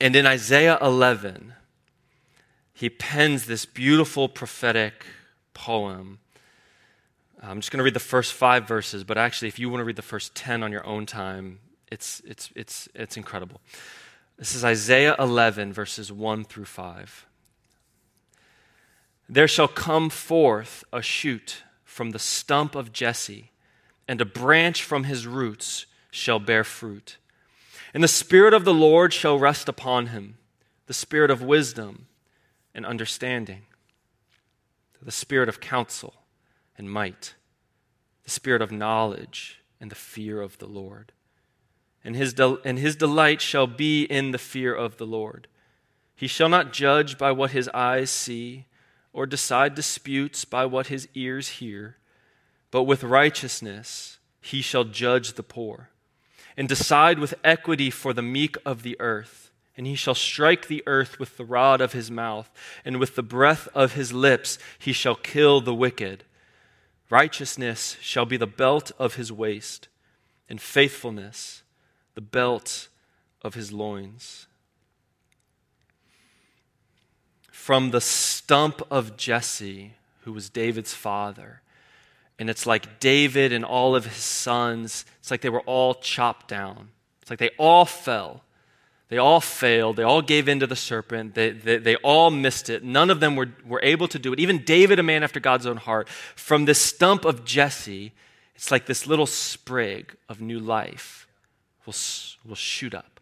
And 0.00 0.14
in 0.14 0.26
Isaiah 0.26 0.78
11, 0.80 1.54
he 2.80 2.88
pens 2.88 3.44
this 3.44 3.66
beautiful 3.66 4.26
prophetic 4.26 5.04
poem. 5.52 6.18
I'm 7.42 7.60
just 7.60 7.70
going 7.70 7.76
to 7.76 7.84
read 7.84 7.92
the 7.92 8.00
first 8.00 8.32
five 8.32 8.66
verses, 8.66 9.04
but 9.04 9.18
actually, 9.18 9.48
if 9.48 9.58
you 9.58 9.68
want 9.68 9.82
to 9.82 9.84
read 9.84 9.96
the 9.96 10.02
first 10.02 10.34
10 10.34 10.62
on 10.62 10.72
your 10.72 10.86
own 10.86 11.04
time, 11.04 11.58
it's, 11.92 12.22
it's, 12.24 12.48
it's, 12.56 12.88
it's 12.94 13.18
incredible. 13.18 13.60
This 14.38 14.54
is 14.54 14.64
Isaiah 14.64 15.14
11, 15.18 15.74
verses 15.74 16.10
1 16.10 16.44
through 16.44 16.64
5. 16.64 17.26
There 19.28 19.46
shall 19.46 19.68
come 19.68 20.08
forth 20.08 20.82
a 20.90 21.02
shoot 21.02 21.62
from 21.84 22.12
the 22.12 22.18
stump 22.18 22.74
of 22.74 22.94
Jesse, 22.94 23.50
and 24.08 24.22
a 24.22 24.24
branch 24.24 24.82
from 24.82 25.04
his 25.04 25.26
roots 25.26 25.84
shall 26.10 26.38
bear 26.38 26.64
fruit. 26.64 27.18
And 27.92 28.02
the 28.02 28.08
Spirit 28.08 28.54
of 28.54 28.64
the 28.64 28.72
Lord 28.72 29.12
shall 29.12 29.38
rest 29.38 29.68
upon 29.68 30.06
him 30.06 30.38
the 30.86 30.94
Spirit 30.94 31.30
of 31.30 31.42
wisdom 31.42 32.06
and 32.74 32.86
understanding, 32.86 33.62
the 35.02 35.10
spirit 35.10 35.48
of 35.48 35.60
counsel 35.60 36.14
and 36.76 36.90
might, 36.90 37.34
the 38.24 38.30
spirit 38.30 38.62
of 38.62 38.70
knowledge 38.70 39.60
and 39.80 39.90
the 39.90 39.96
fear 39.96 40.40
of 40.40 40.58
the 40.58 40.66
Lord. 40.66 41.12
And 42.04 42.16
his, 42.16 42.32
del- 42.32 42.58
and 42.64 42.78
his 42.78 42.96
delight 42.96 43.40
shall 43.40 43.66
be 43.66 44.04
in 44.04 44.30
the 44.30 44.38
fear 44.38 44.74
of 44.74 44.96
the 44.96 45.06
Lord. 45.06 45.48
He 46.14 46.26
shall 46.26 46.48
not 46.48 46.72
judge 46.72 47.18
by 47.18 47.32
what 47.32 47.50
his 47.50 47.68
eyes 47.70 48.10
see, 48.10 48.66
or 49.12 49.26
decide 49.26 49.74
disputes 49.74 50.44
by 50.44 50.64
what 50.66 50.86
his 50.86 51.08
ears 51.14 51.48
hear, 51.48 51.96
but 52.70 52.84
with 52.84 53.02
righteousness 53.02 54.18
he 54.40 54.62
shall 54.62 54.84
judge 54.84 55.32
the 55.32 55.42
poor, 55.42 55.90
and 56.56 56.68
decide 56.68 57.18
with 57.18 57.34
equity 57.42 57.90
for 57.90 58.12
the 58.12 58.22
meek 58.22 58.56
of 58.64 58.82
the 58.82 58.96
earth 59.00 59.49
and 59.80 59.86
he 59.86 59.94
shall 59.94 60.14
strike 60.14 60.68
the 60.68 60.82
earth 60.86 61.18
with 61.18 61.38
the 61.38 61.44
rod 61.44 61.80
of 61.80 61.94
his 61.94 62.10
mouth, 62.10 62.50
and 62.84 63.00
with 63.00 63.14
the 63.14 63.22
breath 63.22 63.66
of 63.74 63.94
his 63.94 64.12
lips 64.12 64.58
he 64.78 64.92
shall 64.92 65.14
kill 65.14 65.62
the 65.62 65.74
wicked. 65.74 66.22
Righteousness 67.08 67.96
shall 67.98 68.26
be 68.26 68.36
the 68.36 68.46
belt 68.46 68.92
of 68.98 69.14
his 69.14 69.32
waist, 69.32 69.88
and 70.50 70.60
faithfulness 70.60 71.62
the 72.14 72.20
belt 72.20 72.88
of 73.40 73.54
his 73.54 73.72
loins. 73.72 74.48
From 77.50 77.90
the 77.90 78.02
stump 78.02 78.82
of 78.90 79.16
Jesse, 79.16 79.94
who 80.24 80.34
was 80.34 80.50
David's 80.50 80.92
father, 80.92 81.62
and 82.38 82.50
it's 82.50 82.66
like 82.66 83.00
David 83.00 83.50
and 83.50 83.64
all 83.64 83.96
of 83.96 84.04
his 84.04 84.16
sons, 84.16 85.06
it's 85.20 85.30
like 85.30 85.40
they 85.40 85.48
were 85.48 85.60
all 85.60 85.94
chopped 85.94 86.48
down. 86.48 86.90
It's 87.22 87.30
like 87.30 87.38
they 87.38 87.52
all 87.56 87.86
fell. 87.86 88.44
They 89.10 89.18
all 89.18 89.40
failed. 89.40 89.96
They 89.96 90.04
all 90.04 90.22
gave 90.22 90.48
in 90.48 90.60
to 90.60 90.68
the 90.68 90.76
serpent. 90.76 91.34
They, 91.34 91.50
they, 91.50 91.78
they, 91.78 91.96
all 91.96 92.30
missed 92.30 92.70
it. 92.70 92.84
None 92.84 93.10
of 93.10 93.18
them 93.18 93.34
were, 93.34 93.48
were 93.66 93.80
able 93.82 94.06
to 94.06 94.20
do 94.20 94.32
it. 94.32 94.38
Even 94.38 94.64
David, 94.64 95.00
a 95.00 95.02
man 95.02 95.24
after 95.24 95.40
God's 95.40 95.66
own 95.66 95.78
heart, 95.78 96.08
from 96.08 96.64
this 96.64 96.80
stump 96.80 97.24
of 97.24 97.44
Jesse, 97.44 98.12
it's 98.54 98.70
like 98.70 98.86
this 98.86 99.08
little 99.08 99.26
sprig 99.26 100.14
of 100.28 100.40
new 100.40 100.60
life 100.60 101.26
will, 101.84 101.94
will 102.46 102.54
shoot 102.54 102.94
up. 102.94 103.18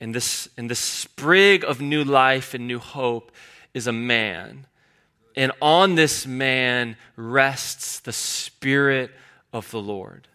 And 0.00 0.12
this, 0.12 0.48
and 0.56 0.68
this 0.68 0.80
sprig 0.80 1.64
of 1.64 1.80
new 1.80 2.02
life 2.02 2.52
and 2.52 2.66
new 2.66 2.80
hope 2.80 3.30
is 3.74 3.86
a 3.86 3.92
man. 3.92 4.66
And 5.36 5.52
on 5.62 5.94
this 5.94 6.26
man 6.26 6.96
rests 7.14 8.00
the 8.00 8.12
Spirit 8.12 9.12
of 9.52 9.70
the 9.70 9.80
Lord. 9.80 10.26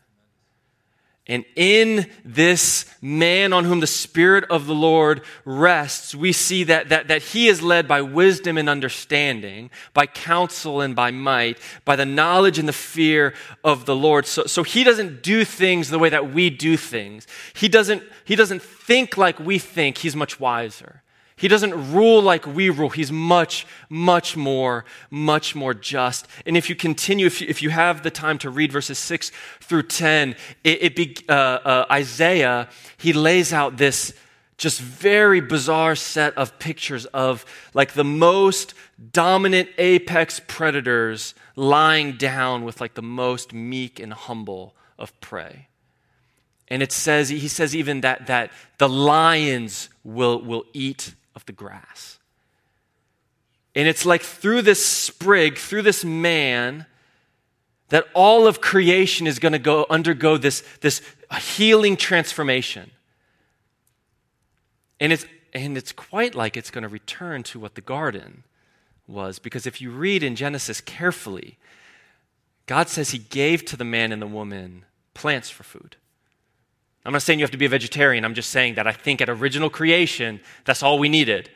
And 1.26 1.46
in 1.56 2.10
this 2.26 2.86
man 3.02 3.54
on 3.54 3.64
whom 3.64 3.80
the 3.80 3.88
Spirit 3.88 4.44
of 4.50 4.66
the 4.66 4.76
Lord 4.76 5.22
rests, 5.46 6.14
we 6.14 6.34
see 6.34 6.66
that, 6.66 6.90
that, 6.90 7.08
that 7.08 7.22
he 7.22 7.48
is 7.48 7.62
led 7.62 7.88
by 7.88 8.02
wisdom 8.02 8.58
and 8.58 8.70
understanding, 8.70 9.70
by 9.94 10.06
counsel 10.06 10.82
and 10.82 10.98
by 10.98 11.12
might, 11.12 11.60
by 11.86 11.96
the 11.96 12.06
knowledge 12.06 12.60
and 12.60 12.68
the 12.68 12.74
fear 12.74 13.34
of 13.64 13.86
the 13.86 13.96
Lord. 13.96 14.26
So, 14.26 14.44
so 14.48 14.64
he 14.64 14.84
doesn't 14.84 15.24
do 15.24 15.46
things 15.46 15.90
the 15.90 16.00
way 16.00 16.10
that 16.10 16.34
we 16.34 16.50
do 16.50 16.76
things. 16.76 17.26
He 17.54 17.70
doesn't, 17.70 18.04
he 18.26 18.36
doesn't 18.36 18.62
think 18.62 19.16
like 19.16 19.40
we 19.40 19.60
think. 19.60 20.00
He's 20.00 20.18
much 20.18 20.42
wiser. 20.42 21.04
He 21.36 21.48
doesn't 21.48 21.92
rule 21.92 22.22
like 22.22 22.46
we 22.46 22.70
rule. 22.70 22.90
He's 22.90 23.12
much, 23.12 23.66
much 23.90 24.38
more, 24.38 24.86
much 25.10 25.56
more 25.56 25.74
just. 25.74 26.28
And 26.46 26.56
if 26.56 26.70
you 26.70 26.76
continue, 26.76 27.26
if 27.26 27.42
you, 27.42 27.48
if 27.50 27.62
you 27.62 27.70
have 27.70 28.04
the 28.04 28.12
time 28.12 28.38
to 28.40 28.50
read 28.50 28.72
verses 28.72 29.00
6 29.00 29.32
through 29.62 29.84
10, 29.84 30.36
it, 30.64 30.84
it 30.84 30.96
be, 30.96 31.18
uh, 31.28 31.32
uh, 31.34 31.86
Isaiah, 31.92 32.70
he 32.98 33.14
lays 33.14 33.52
out 33.52 33.78
this, 33.78 34.14
just 34.58 34.80
very 34.80 35.42
bizarre 35.42 35.96
set 35.96 36.38
of 36.38 36.58
pictures 36.60 37.06
of 37.08 37.46
like 37.74 37.94
the 37.94 38.04
most 38.04 38.76
dominant 39.12 39.70
apex 39.78 40.40
predators 40.48 41.34
lying 41.56 42.14
down 42.14 42.64
with 42.64 42.80
like 42.80 42.94
the 42.94 43.02
most 43.02 43.54
meek 43.54 44.00
and 44.00 44.14
humble 44.14 44.76
of 45.00 45.20
prey. 45.20 45.68
And 46.68 46.82
it 46.82 46.92
says, 46.92 47.30
he 47.30 47.48
says 47.48 47.76
even 47.76 48.02
that, 48.02 48.28
that 48.28 48.52
the 48.78 48.88
lions 48.88 49.90
will, 50.04 50.42
will 50.42 50.66
eat 50.74 51.14
of 51.36 51.46
the 51.46 51.52
grass. 51.52 52.20
And 53.76 53.88
it's 53.88 54.06
like 54.06 54.22
through 54.22 54.62
this 54.62 54.86
sprig, 54.86 55.58
through 55.58 55.82
this 55.82 56.06
man, 56.06 56.86
that 57.90 58.06
all 58.14 58.48
of 58.48 58.62
creation 58.62 59.28
is 59.28 59.40
going 59.40 59.52
to 59.52 59.60
go 59.60 59.86
undergo 59.90 60.38
this, 60.38 60.64
this 60.82 61.02
healing 61.40 61.98
transformation. 61.98 62.92
And 65.00 65.12
it's, 65.12 65.26
and 65.54 65.78
it's 65.78 65.92
quite 65.92 66.36
like 66.36 66.56
it's 66.56 66.72
going 66.72 66.84
to 66.84 66.88
return 66.88 67.44
to 67.44 67.60
what 67.60 67.76
the 67.76 67.82
garden 67.82 68.44
was. 69.08 69.40
Because 69.40 69.66
if 69.68 69.82
you 69.82 69.92
read 69.92 70.24
in 70.24 70.36
Genesis 70.36 70.82
carefully, 70.82 71.58
God 72.66 72.90
says 72.90 73.12
He 73.12 73.20
gave 73.20 73.66
to 73.66 73.78
the 73.78 73.84
man 73.84 74.12
and 74.12 74.22
the 74.22 74.28
woman 74.28 74.86
plants 75.14 75.50
for 75.50 75.64
food. 75.64 75.98
I'm 77.06 77.12
not 77.12 77.22
saying 77.22 77.40
you 77.40 77.44
have 77.44 77.52
to 77.52 77.58
be 77.58 77.66
a 77.66 77.70
vegetarian. 77.70 78.24
I'm 78.24 78.34
just 78.34 78.50
saying 78.50 78.76
that 78.76 78.88
I 78.88 78.94
think 78.94 79.22
at 79.22 79.30
original 79.30 79.70
creation, 79.70 80.40
that's 80.64 80.82
all 80.82 80.98
we 80.98 81.10
needed. 81.10 81.50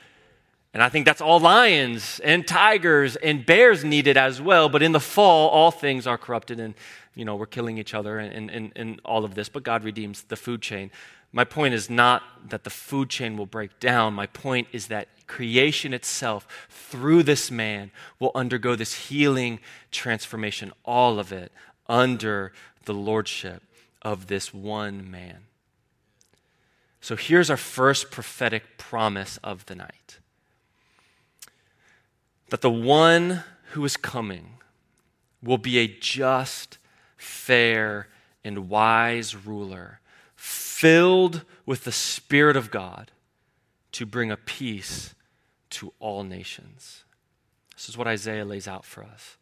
And 0.73 0.83
I 0.83 0.89
think 0.89 1.05
that's 1.05 1.21
all 1.21 1.39
lions 1.39 2.19
and 2.23 2.45
tigers 2.45 3.15
and 3.15 3.45
bears 3.45 3.83
needed 3.83 4.17
as 4.17 4.41
well. 4.41 4.67
But 4.67 4.83
in 4.83 4.91
the 4.91 4.99
fall, 4.99 5.49
all 5.49 5.71
things 5.71 6.05
are 6.05 6.17
corrupted 6.17 6.59
and, 6.59 6.75
you 7.15 7.23
know, 7.23 7.35
we're 7.35 7.45
killing 7.45 7.77
each 7.77 7.93
other 7.93 8.19
and, 8.19 8.51
and, 8.51 8.71
and 8.75 9.01
all 9.05 9.23
of 9.23 9.35
this. 9.35 9.47
But 9.47 9.63
God 9.63 9.83
redeems 9.83 10.23
the 10.23 10.35
food 10.35 10.61
chain. 10.61 10.91
My 11.31 11.45
point 11.45 11.73
is 11.73 11.89
not 11.89 12.23
that 12.49 12.63
the 12.63 12.69
food 12.69 13.09
chain 13.09 13.37
will 13.37 13.45
break 13.45 13.79
down. 13.79 14.13
My 14.13 14.27
point 14.27 14.67
is 14.73 14.87
that 14.87 15.07
creation 15.27 15.93
itself, 15.93 16.67
through 16.69 17.23
this 17.23 17.49
man, 17.49 17.91
will 18.19 18.31
undergo 18.35 18.75
this 18.75 18.93
healing 18.93 19.59
transformation, 19.91 20.73
all 20.83 21.19
of 21.19 21.31
it 21.31 21.51
under 21.87 22.51
the 22.85 22.93
lordship 22.93 23.63
of 24.07 24.27
this 24.27 24.53
one 24.53 25.11
man. 25.11 25.39
So 27.01 27.17
here's 27.17 27.49
our 27.49 27.57
first 27.57 28.09
prophetic 28.09 28.77
promise 28.77 29.35
of 29.43 29.65
the 29.65 29.75
night 29.75 30.19
that 32.49 32.61
the 32.61 32.71
one 32.71 33.43
who 33.71 33.83
is 33.83 33.97
coming 33.97 34.59
will 35.43 35.57
be 35.57 35.77
a 35.77 35.87
just, 35.89 36.77
fair, 37.17 38.07
and 38.45 38.69
wise 38.69 39.35
ruler 39.35 39.99
filled 40.37 41.43
with 41.65 41.83
the 41.83 41.91
Spirit 41.91 42.55
of 42.55 42.71
God 42.71 43.11
to 43.91 44.05
bring 44.05 44.31
a 44.31 44.37
peace 44.37 45.13
to 45.71 45.91
all 45.99 46.23
nations. 46.23 47.03
This 47.75 47.89
is 47.89 47.97
what 47.97 48.07
Isaiah 48.07 48.45
lays 48.45 48.69
out 48.69 48.85
for 48.85 49.03
us 49.03 49.35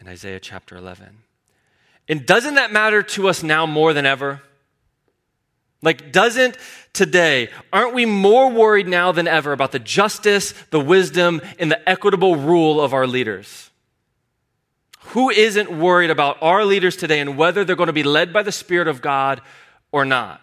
in 0.00 0.08
Isaiah 0.08 0.40
chapter 0.40 0.76
11. 0.76 1.18
And 2.08 2.26
doesn't 2.26 2.54
that 2.54 2.72
matter 2.72 3.02
to 3.02 3.28
us 3.28 3.42
now 3.42 3.66
more 3.66 3.92
than 3.92 4.06
ever? 4.06 4.42
Like, 5.82 6.12
doesn't 6.12 6.56
today, 6.92 7.50
aren't 7.72 7.94
we 7.94 8.06
more 8.06 8.50
worried 8.50 8.88
now 8.88 9.12
than 9.12 9.28
ever 9.28 9.52
about 9.52 9.72
the 9.72 9.78
justice, 9.78 10.52
the 10.70 10.80
wisdom, 10.80 11.42
and 11.58 11.70
the 11.70 11.88
equitable 11.88 12.36
rule 12.36 12.80
of 12.80 12.94
our 12.94 13.06
leaders? 13.06 13.70
Who 15.08 15.30
isn't 15.30 15.70
worried 15.70 16.10
about 16.10 16.38
our 16.42 16.64
leaders 16.64 16.96
today 16.96 17.20
and 17.20 17.36
whether 17.36 17.64
they're 17.64 17.76
going 17.76 17.88
to 17.88 17.92
be 17.92 18.02
led 18.02 18.32
by 18.32 18.42
the 18.42 18.52
Spirit 18.52 18.88
of 18.88 19.02
God 19.02 19.42
or 19.92 20.04
not? 20.04 20.40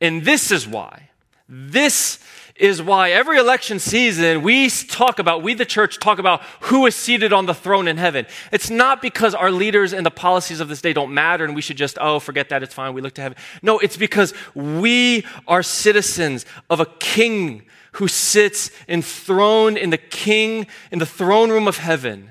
And 0.00 0.24
this 0.24 0.50
is 0.50 0.68
why. 0.68 1.08
This 1.48 2.18
is 2.56 2.82
why 2.82 3.10
every 3.10 3.38
election 3.38 3.78
season 3.78 4.42
we 4.42 4.68
talk 4.68 5.18
about, 5.18 5.42
we 5.42 5.54
the 5.54 5.64
church 5.64 5.98
talk 5.98 6.18
about 6.18 6.42
who 6.60 6.86
is 6.86 6.94
seated 6.94 7.32
on 7.32 7.46
the 7.46 7.54
throne 7.54 7.88
in 7.88 7.96
heaven. 7.96 8.26
It's 8.50 8.70
not 8.70 9.00
because 9.00 9.34
our 9.34 9.50
leaders 9.50 9.92
and 9.92 10.04
the 10.04 10.10
policies 10.10 10.60
of 10.60 10.68
this 10.68 10.80
day 10.80 10.92
don't 10.92 11.14
matter 11.14 11.44
and 11.44 11.54
we 11.54 11.62
should 11.62 11.76
just, 11.76 11.98
oh, 12.00 12.18
forget 12.18 12.48
that, 12.50 12.62
it's 12.62 12.74
fine, 12.74 12.94
we 12.94 13.00
look 13.00 13.14
to 13.14 13.22
heaven. 13.22 13.38
No, 13.62 13.78
it's 13.78 13.96
because 13.96 14.34
we 14.54 15.24
are 15.46 15.62
citizens 15.62 16.44
of 16.68 16.80
a 16.80 16.86
king 16.86 17.66
who 17.92 18.08
sits 18.08 18.70
enthroned 18.88 19.76
in 19.76 19.90
the 19.90 19.98
king, 19.98 20.66
in 20.90 20.98
the 20.98 21.06
throne 21.06 21.50
room 21.50 21.68
of 21.68 21.76
heaven, 21.76 22.30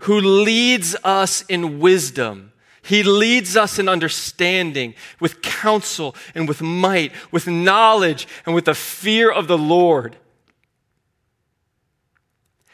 who 0.00 0.20
leads 0.20 0.96
us 1.04 1.42
in 1.48 1.80
wisdom 1.80 2.52
he 2.84 3.02
leads 3.02 3.56
us 3.56 3.78
in 3.78 3.88
understanding, 3.88 4.94
with 5.18 5.40
counsel 5.40 6.14
and 6.34 6.46
with 6.46 6.60
might, 6.60 7.12
with 7.32 7.46
knowledge 7.46 8.28
and 8.44 8.54
with 8.54 8.66
the 8.66 8.74
fear 8.74 9.30
of 9.30 9.48
the 9.48 9.56
Lord. 9.56 10.16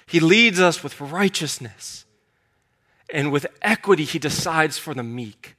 He 0.07 0.19
leads 0.19 0.59
us 0.59 0.83
with 0.83 1.01
righteousness 1.01 2.07
and 3.15 3.31
with 3.31 3.47
equity. 3.63 4.03
He 4.03 4.19
decides 4.19 4.79
for 4.79 4.95
the 4.95 5.05
meek. 5.05 5.55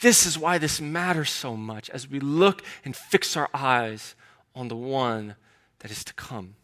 This 0.00 0.24
is 0.24 0.38
why 0.38 0.58
this 0.58 0.80
matters 0.80 1.30
so 1.30 1.56
much 1.56 1.90
as 1.90 2.08
we 2.08 2.20
look 2.20 2.62
and 2.84 2.94
fix 2.94 3.36
our 3.36 3.50
eyes 3.52 4.14
on 4.54 4.68
the 4.68 4.76
one 4.76 5.34
that 5.80 5.90
is 5.90 6.04
to 6.04 6.14
come. 6.14 6.54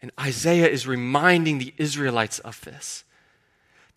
And 0.00 0.12
Isaiah 0.20 0.68
is 0.68 0.86
reminding 0.86 1.58
the 1.58 1.74
Israelites 1.76 2.38
of 2.38 2.60
this 2.60 3.02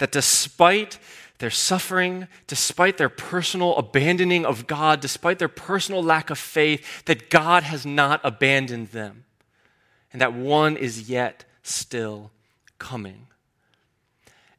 that 0.04 0.12
despite 0.12 1.00
their 1.38 1.50
suffering, 1.50 2.28
despite 2.46 2.98
their 2.98 3.08
personal 3.08 3.78
abandoning 3.78 4.46
of 4.46 4.68
God, 4.68 5.00
despite 5.00 5.40
their 5.40 5.48
personal 5.48 6.04
lack 6.04 6.30
of 6.30 6.38
faith, 6.38 7.06
that 7.06 7.30
God 7.30 7.64
has 7.64 7.86
not 7.86 8.20
abandoned 8.22 8.90
them, 8.90 9.24
and 10.12 10.22
that 10.22 10.34
one 10.34 10.76
is 10.76 11.10
yet 11.10 11.46
still 11.62 12.32
coming. 12.80 13.28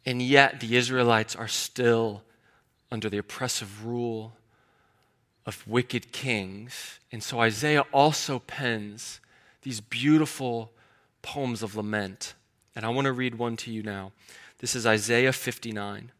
And 0.06 0.22
yet, 0.22 0.60
the 0.60 0.78
Israelites 0.78 1.36
are 1.36 1.46
still 1.46 2.22
under 2.90 3.10
the 3.10 3.18
oppressive 3.18 3.84
rule 3.84 4.32
of 5.44 5.62
wicked 5.68 6.10
kings. 6.10 7.00
And 7.12 7.22
so, 7.22 7.40
Isaiah 7.40 7.84
also 7.92 8.38
pens 8.38 9.20
these 9.60 9.82
beautiful 9.82 10.72
poems 11.20 11.62
of 11.62 11.76
lament. 11.76 12.32
And 12.74 12.86
I 12.86 12.88
want 12.88 13.04
to 13.04 13.12
read 13.12 13.34
one 13.34 13.58
to 13.58 13.70
you 13.70 13.82
now. 13.82 14.12
This 14.58 14.76
is 14.76 14.86
Isaiah 14.86 15.32
59, 15.32 16.12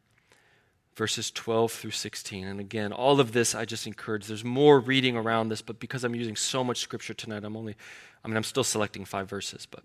verses 0.97 1.31
12 1.31 1.73
through 1.73 1.90
16. 1.92 2.47
And 2.47 2.61
again, 2.61 2.92
all 2.92 3.20
of 3.20 3.33
this 3.33 3.55
I 3.55 3.64
just 3.64 3.87
encourage. 3.87 4.27
There's 4.27 4.44
more 4.44 4.81
reading 4.81 5.16
around 5.16 5.49
this, 5.49 5.62
but 5.62 5.79
because 5.79 6.05
I'm 6.05 6.14
using 6.14 6.37
so 6.37 6.64
much 6.64 6.79
scripture 6.79 7.14
tonight, 7.14 7.44
I'm 7.44 7.57
only, 7.57 7.77
I 8.25 8.29
mean, 8.29 8.37
I'm 8.37 8.44
still 8.44 8.64
selecting 8.64 9.05
five 9.05 9.29
verses, 9.29 9.66
but 9.66 9.85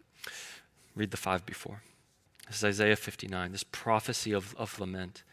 read 0.95 1.11
the 1.11 1.17
five 1.17 1.45
before. 1.45 1.83
This 2.47 2.57
is 2.57 2.63
Isaiah 2.63 2.95
59, 2.95 3.51
this 3.51 3.63
prophecy 3.63 4.31
of, 4.33 4.55
of 4.57 4.79
lament. 4.79 5.23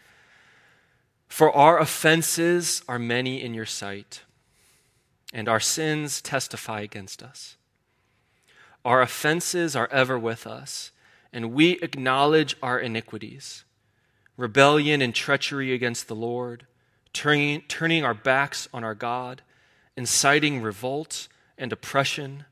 For 1.29 1.50
our 1.50 1.79
offenses 1.79 2.83
are 2.87 2.98
many 2.98 3.42
in 3.42 3.55
your 3.55 3.66
sight, 3.66 4.22
and 5.33 5.48
our 5.48 5.61
sins 5.61 6.20
testify 6.20 6.83
against 6.83 7.22
us. 7.22 7.57
Our 8.85 9.00
offenses 9.00 9.74
are 9.74 9.88
ever 9.90 10.18
with 10.18 10.46
us 10.46 10.92
and 11.32 11.52
we 11.52 11.72
acknowledge 11.80 12.56
our 12.62 12.78
iniquities, 12.78 13.64
rebellion 14.36 15.02
and 15.02 15.14
treachery 15.14 15.72
against 15.72 16.08
the 16.08 16.14
Lord, 16.14 16.66
turning, 17.12 17.62
turning 17.62 18.04
our 18.04 18.14
backs 18.14 18.68
on 18.72 18.84
our 18.84 18.94
God, 18.94 19.42
inciting 19.96 20.62
revolt 20.62 21.28
and 21.58 21.72
oppression, 21.72 22.44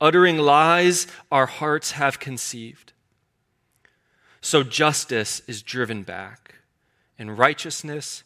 uttering 0.00 0.38
lies 0.38 1.06
our 1.30 1.46
hearts 1.46 1.92
have 1.92 2.20
conceived. 2.20 2.92
So 4.40 4.62
justice 4.62 5.40
is 5.48 5.62
driven 5.62 6.02
back, 6.04 6.56
and 7.18 7.36
righteousness 7.36 8.22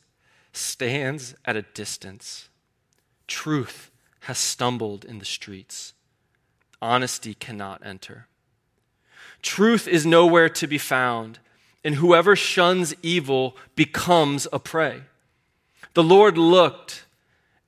stands 0.52 1.34
at 1.44 1.56
a 1.56 1.62
distance. 1.62 2.48
Truth 3.26 3.90
has 4.22 4.38
stumbled 4.38 5.04
in 5.04 5.18
the 5.18 5.24
streets. 5.24 5.94
Honesty 6.82 7.34
cannot 7.34 7.84
enter. 7.84 8.26
Truth 9.42 9.88
is 9.88 10.04
nowhere 10.04 10.48
to 10.48 10.66
be 10.66 10.78
found, 10.78 11.38
and 11.84 11.96
whoever 11.96 12.36
shuns 12.36 12.94
evil 13.02 13.56
becomes 13.74 14.46
a 14.52 14.58
prey. 14.58 15.02
The 15.94 16.02
Lord 16.02 16.36
looked 16.38 17.04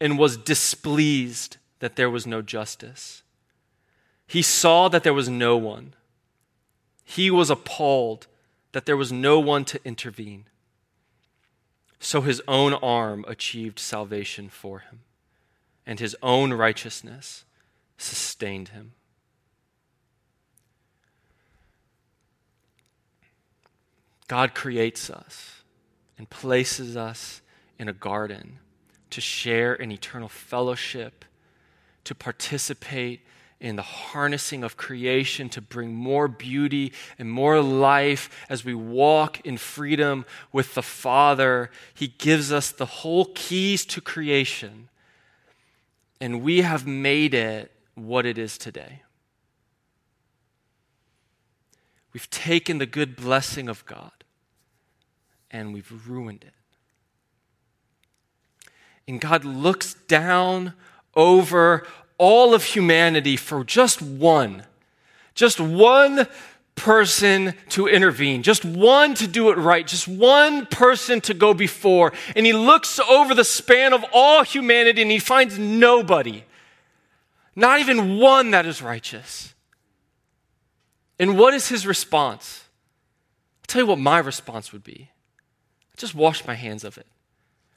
and 0.00 0.18
was 0.18 0.37
displeased 0.37 1.56
that 1.78 1.96
there 1.96 2.11
was 2.11 2.26
no 2.26 2.42
justice. 2.42 3.22
He 4.26 4.42
saw 4.42 4.88
that 4.88 5.02
there 5.02 5.14
was 5.14 5.28
no 5.28 5.56
one. 5.56 5.94
He 7.04 7.30
was 7.30 7.50
appalled 7.50 8.26
that 8.72 8.87
there 8.87 8.96
was 8.96 9.12
no 9.12 9.38
one 9.38 9.64
to 9.66 9.80
intervene. 9.85 10.44
So 11.98 12.20
his 12.20 12.42
own 12.48 12.74
arm 12.74 13.24
achieved 13.28 13.78
salvation 13.78 14.48
for 14.48 14.80
him, 14.80 15.00
and 15.87 16.00
his 16.00 16.16
own 16.22 16.52
righteousness 16.52 17.44
sustained 17.96 18.68
him. 18.68 18.92
God 24.33 24.55
creates 24.55 25.11
us 25.11 25.62
and 26.16 26.31
places 26.31 26.97
us 26.97 27.42
in 27.79 27.87
a 27.87 27.92
garden 27.92 28.61
to 29.11 29.21
share 29.21 29.75
in 29.75 29.92
eternal 29.92 30.31
fellowship, 30.31 31.27
to 32.05 32.14
participate 32.14 33.21
in 33.61 33.77
the 33.77 33.83
harnessing 33.83 34.64
of 34.64 34.79
creation 34.79 35.51
to 35.51 35.61
bring 35.61 35.92
more 35.92 36.29
beauty 36.29 36.95
and 37.18 37.31
more 37.31 37.61
life 37.61 38.31
as 38.49 38.64
we 38.64 38.73
walk 38.73 39.45
in 39.45 39.59
freedom 39.59 40.25
with 40.51 40.73
the 40.73 40.83
Father. 40.83 41.71
He 41.92 42.09
gives 42.09 42.51
us 42.51 42.71
the 42.71 42.87
whole 42.87 43.27
keys 43.35 43.85
to 43.85 44.01
creation, 44.01 44.88
and 46.23 46.40
we 46.40 46.62
have 46.62 46.87
made 46.87 47.35
it 47.35 47.71
what 47.97 48.25
it 48.25 48.38
is 48.38 48.57
today. 48.57 49.03
We've 52.14 52.31
taken 52.31 52.79
the 52.79 52.87
good 52.87 53.14
blessing 53.14 53.68
of 53.68 53.85
God 53.85 54.21
and 55.52 55.72
we've 55.72 55.92
ruined 56.08 56.44
it. 56.44 56.54
And 59.06 59.20
God 59.20 59.44
looks 59.44 59.94
down 59.94 60.74
over 61.14 61.86
all 62.18 62.54
of 62.54 62.64
humanity 62.64 63.36
for 63.36 63.64
just 63.64 64.00
one, 64.00 64.64
just 65.34 65.60
one 65.60 66.26
person 66.74 67.54
to 67.68 67.86
intervene, 67.86 68.42
just 68.42 68.64
one 68.64 69.14
to 69.14 69.26
do 69.26 69.50
it 69.50 69.58
right, 69.58 69.86
just 69.86 70.08
one 70.08 70.66
person 70.66 71.20
to 71.20 71.34
go 71.34 71.52
before. 71.52 72.12
And 72.34 72.46
he 72.46 72.52
looks 72.52 72.98
over 72.98 73.34
the 73.34 73.44
span 73.44 73.92
of 73.92 74.04
all 74.12 74.44
humanity 74.44 75.02
and 75.02 75.10
he 75.10 75.18
finds 75.18 75.58
nobody, 75.58 76.44
not 77.54 77.80
even 77.80 78.18
one 78.18 78.52
that 78.52 78.66
is 78.66 78.80
righteous. 78.80 79.54
And 81.18 81.38
what 81.38 81.54
is 81.54 81.68
his 81.68 81.86
response? 81.86 82.64
I'll 83.62 83.66
tell 83.66 83.82
you 83.82 83.86
what 83.86 83.98
my 83.98 84.18
response 84.18 84.72
would 84.72 84.82
be. 84.82 85.10
Just 86.02 86.16
wash 86.16 86.44
my 86.48 86.54
hands 86.54 86.82
of 86.82 86.98
it. 86.98 87.06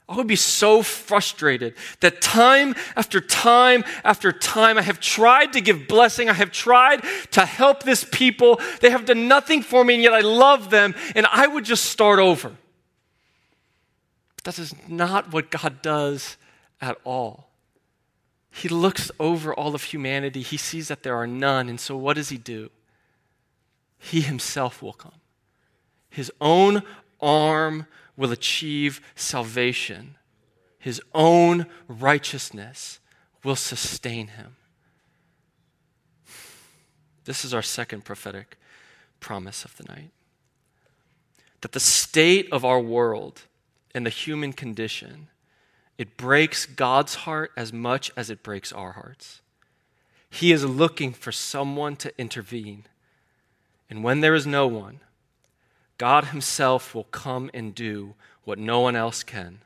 I 0.09 0.15
would 0.15 0.25
be 0.25 0.35
so 0.35 0.81
frustrated 0.81 1.75
that 1.99 2.21
time 2.21 2.73
after 2.95 3.21
time 3.21 3.83
after 4.03 4.31
time 4.31 4.79
I 4.79 4.81
have 4.81 4.99
tried 4.99 5.53
to 5.53 5.61
give 5.61 5.87
blessing. 5.87 6.27
I 6.27 6.33
have 6.33 6.51
tried 6.51 7.03
to 7.33 7.45
help 7.45 7.83
this 7.83 8.03
people. 8.03 8.59
They 8.81 8.89
have 8.89 9.05
done 9.05 9.27
nothing 9.27 9.61
for 9.61 9.85
me, 9.85 9.93
and 9.93 10.01
yet 10.01 10.15
I 10.15 10.21
love 10.21 10.71
them, 10.71 10.95
and 11.13 11.27
I 11.31 11.45
would 11.45 11.65
just 11.65 11.85
start 11.85 12.17
over. 12.17 12.55
That 14.43 14.57
is 14.57 14.73
not 14.87 15.31
what 15.31 15.51
God 15.51 15.83
does 15.83 16.37
at 16.81 16.97
all. 17.03 17.51
He 18.49 18.69
looks 18.69 19.11
over 19.19 19.53
all 19.53 19.75
of 19.75 19.83
humanity, 19.83 20.41
He 20.41 20.57
sees 20.57 20.87
that 20.87 21.03
there 21.03 21.15
are 21.15 21.27
none, 21.27 21.69
and 21.69 21.79
so 21.79 21.95
what 21.95 22.15
does 22.15 22.29
He 22.29 22.39
do? 22.39 22.71
He 23.99 24.21
Himself 24.21 24.81
will 24.81 24.93
come. 24.93 25.21
His 26.09 26.31
own 26.41 26.81
arm 27.21 27.87
will 28.17 28.31
achieve 28.31 29.01
salvation. 29.15 30.15
His 30.79 31.01
own 31.13 31.65
righteousness 31.87 32.99
will 33.43 33.55
sustain 33.55 34.27
him. 34.27 34.55
This 37.25 37.43
is 37.43 37.53
our 37.53 37.61
second 37.61 38.05
prophetic 38.05 38.57
promise 39.19 39.65
of 39.65 39.75
the 39.77 39.83
night. 39.83 40.11
That 41.61 41.71
the 41.71 41.79
state 41.79 42.47
of 42.51 42.63
our 42.63 42.79
world 42.79 43.41
and 43.93 44.05
the 44.05 44.11
human 44.11 44.53
condition, 44.53 45.29
it 45.97 46.17
breaks 46.17 46.65
God's 46.65 47.15
heart 47.15 47.51
as 47.57 47.73
much 47.73 48.11
as 48.15 48.29
it 48.29 48.43
breaks 48.43 48.71
our 48.71 48.91
hearts. 48.91 49.41
He 50.29 50.51
is 50.51 50.65
looking 50.65 51.13
for 51.13 51.31
someone 51.31 51.95
to 51.97 52.13
intervene. 52.19 52.85
And 53.89 54.03
when 54.03 54.19
there 54.19 54.35
is 54.35 54.45
no 54.45 54.67
one, 54.67 54.99
God 55.97 56.25
Himself 56.25 56.93
will 56.93 57.05
come 57.05 57.49
and 57.53 57.73
do 57.73 58.15
what 58.43 58.59
no 58.59 58.81
one 58.81 58.95
else 58.95 59.23
can. 59.23 59.59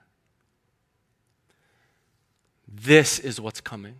This 2.67 3.19
is 3.19 3.41
what's 3.41 3.61
coming. 3.61 3.95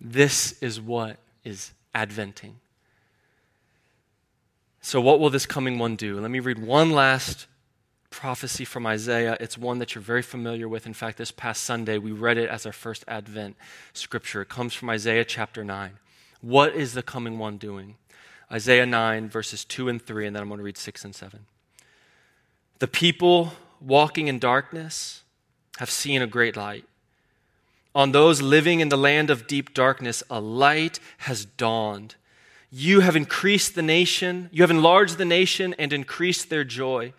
This 0.00 0.60
is 0.60 0.80
what 0.80 1.18
is 1.44 1.72
adventing. 1.94 2.56
So, 4.80 5.00
what 5.00 5.20
will 5.20 5.30
this 5.30 5.46
coming 5.46 5.78
one 5.78 5.96
do? 5.96 6.18
Let 6.18 6.30
me 6.30 6.40
read 6.40 6.58
one 6.58 6.90
last 6.90 7.46
prophecy 8.10 8.64
from 8.64 8.86
Isaiah. 8.86 9.36
It's 9.38 9.56
one 9.56 9.78
that 9.78 9.94
you're 9.94 10.02
very 10.02 10.22
familiar 10.22 10.68
with. 10.68 10.86
In 10.86 10.94
fact, 10.94 11.18
this 11.18 11.30
past 11.30 11.62
Sunday, 11.62 11.98
we 11.98 12.10
read 12.10 12.36
it 12.36 12.48
as 12.48 12.66
our 12.66 12.72
first 12.72 13.04
Advent 13.06 13.56
scripture. 13.92 14.42
It 14.42 14.48
comes 14.48 14.74
from 14.74 14.90
Isaiah 14.90 15.24
chapter 15.24 15.64
9. 15.64 15.92
What 16.40 16.74
is 16.74 16.94
the 16.94 17.02
coming 17.02 17.38
one 17.38 17.56
doing? 17.58 17.96
Isaiah 18.52 18.84
9, 18.84 19.30
verses 19.30 19.64
2 19.64 19.88
and 19.88 20.00
3, 20.00 20.26
and 20.26 20.36
then 20.36 20.42
I'm 20.42 20.48
going 20.48 20.58
to 20.58 20.64
read 20.64 20.76
6 20.76 21.04
and 21.04 21.14
7. 21.14 21.46
The 22.80 22.88
people 22.88 23.54
walking 23.80 24.28
in 24.28 24.38
darkness 24.38 25.22
have 25.78 25.88
seen 25.88 26.20
a 26.20 26.26
great 26.26 26.56
light. 26.56 26.84
On 27.94 28.12
those 28.12 28.42
living 28.42 28.80
in 28.80 28.90
the 28.90 28.98
land 28.98 29.30
of 29.30 29.46
deep 29.46 29.72
darkness, 29.72 30.22
a 30.28 30.40
light 30.40 31.00
has 31.18 31.44
dawned. 31.44 32.16
You 32.70 33.00
have 33.00 33.16
increased 33.16 33.74
the 33.74 33.82
nation, 33.82 34.50
you 34.52 34.62
have 34.62 34.70
enlarged 34.70 35.16
the 35.16 35.24
nation 35.24 35.74
and 35.78 35.92
increased 35.92 36.50
their 36.50 36.64
joy. 36.64 37.14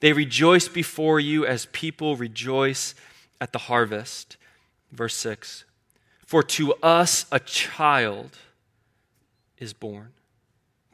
They 0.00 0.12
rejoice 0.12 0.68
before 0.68 1.20
you 1.20 1.46
as 1.46 1.66
people 1.66 2.16
rejoice 2.16 2.94
at 3.40 3.52
the 3.52 3.58
harvest. 3.58 4.36
Verse 4.90 5.16
6 5.16 5.64
For 6.24 6.42
to 6.42 6.74
us 6.74 7.26
a 7.30 7.38
child 7.38 8.36
is 9.58 9.72
born 9.72 10.12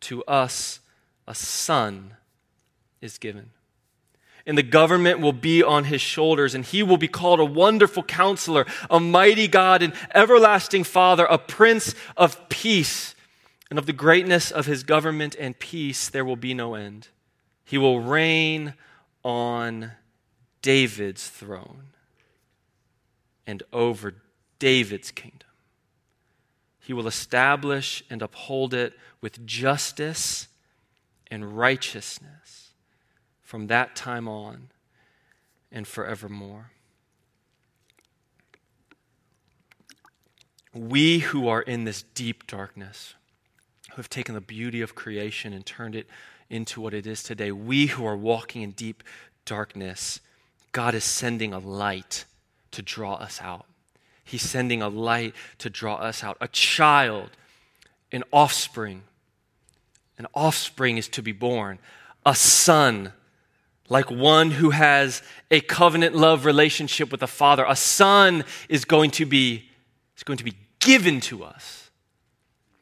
to 0.03 0.25
us 0.25 0.81
a 1.27 1.35
son 1.35 2.17
is 3.01 3.19
given. 3.19 3.51
And 4.47 4.57
the 4.57 4.63
government 4.63 5.21
will 5.21 5.35
be 5.35 5.63
on 5.63 5.85
his 5.85 6.01
shoulders, 6.01 6.55
and 6.55 6.65
he 6.65 6.83
will 6.83 6.97
be 6.97 7.09
called 7.09 7.39
a 7.39 7.45
wonderful 7.45 8.03
counselor, 8.03 8.65
a 8.91 8.99
mighty 8.99 9.47
God, 9.47 9.83
an 9.83 9.93
everlasting 10.15 10.85
Father, 10.85 11.27
a 11.27 11.37
prince 11.37 11.95
of 12.17 12.49
peace. 12.49 13.15
And 13.69 13.79
of 13.79 13.85
the 13.85 13.93
greatness 13.93 14.51
of 14.51 14.65
his 14.65 14.83
government 14.83 15.37
and 15.39 15.59
peace, 15.59 16.09
there 16.09 16.25
will 16.25 16.37
be 16.37 16.55
no 16.55 16.75
end. 16.75 17.09
He 17.65 17.77
will 17.77 18.01
reign 18.01 18.73
on 19.23 19.93
David's 20.63 21.29
throne 21.29 21.89
and 23.47 23.63
over 23.73 24.15
David's 24.59 25.11
kingdom. 25.11 25.48
He 26.89 26.95
will 26.95 27.07
establish 27.07 28.03
and 28.09 28.23
uphold 28.23 28.73
it 28.73 28.95
with 29.21 29.45
justice 29.45 30.49
and 31.31 31.59
righteousness 31.59 32.71
from 33.43 33.67
that 33.67 33.95
time 33.95 34.27
on 34.27 34.71
and 35.71 35.87
forevermore. 35.87 36.71
We 40.73 41.19
who 41.19 41.47
are 41.47 41.61
in 41.61 41.85
this 41.85 42.03
deep 42.03 42.47
darkness, 42.47 43.15
who 43.91 43.97
have 43.97 44.09
taken 44.09 44.35
the 44.35 44.41
beauty 44.41 44.81
of 44.81 44.95
creation 44.95 45.53
and 45.53 45.67
turned 45.67 45.95
it 45.95 46.09
into 46.49 46.81
what 46.81 46.95
it 46.95 47.07
is 47.07 47.23
today, 47.23 47.53
we 47.53 47.89
who 47.89 48.07
are 48.07 48.17
walking 48.17 48.63
in 48.63 48.71
deep 48.71 49.03
darkness, 49.45 50.21
God 50.73 50.95
is 50.95 51.05
sending 51.05 51.53
a 51.53 51.59
light 51.59 52.25
to 52.71 52.81
draw 52.81 53.17
us 53.17 53.43
out. 53.43 53.68
He's 54.29 54.43
sending 54.43 54.83
a 54.83 54.89
light 54.89 55.35
to 55.59 55.71
draw 55.71 55.95
us 55.97 56.23
out. 56.23 56.37
A 56.41 56.49
child, 56.49 57.31
an 58.13 58.25
offspring. 58.31 59.03
An 60.19 60.27
offspring 60.35 60.99
is 60.99 61.09
to 61.09 61.23
be 61.23 61.33
born. 61.33 61.79
A 62.27 62.35
son, 62.35 63.13
like 63.89 64.11
one 64.11 64.51
who 64.51 64.71
has 64.71 65.23
a 65.51 65.61
covenant 65.61 66.15
love 66.15 66.45
relationship 66.45 67.11
with 67.11 67.21
the 67.21 67.27
Father. 67.27 67.65
A 67.67 67.75
son 67.77 68.45
is 68.69 68.85
going 68.85 69.11
to 69.13 69.25
be, 69.25 69.69
is 70.17 70.23
going 70.23 70.39
to 70.39 70.45
be 70.45 70.55
given 70.79 71.21
to 71.23 71.43
us. 71.43 71.91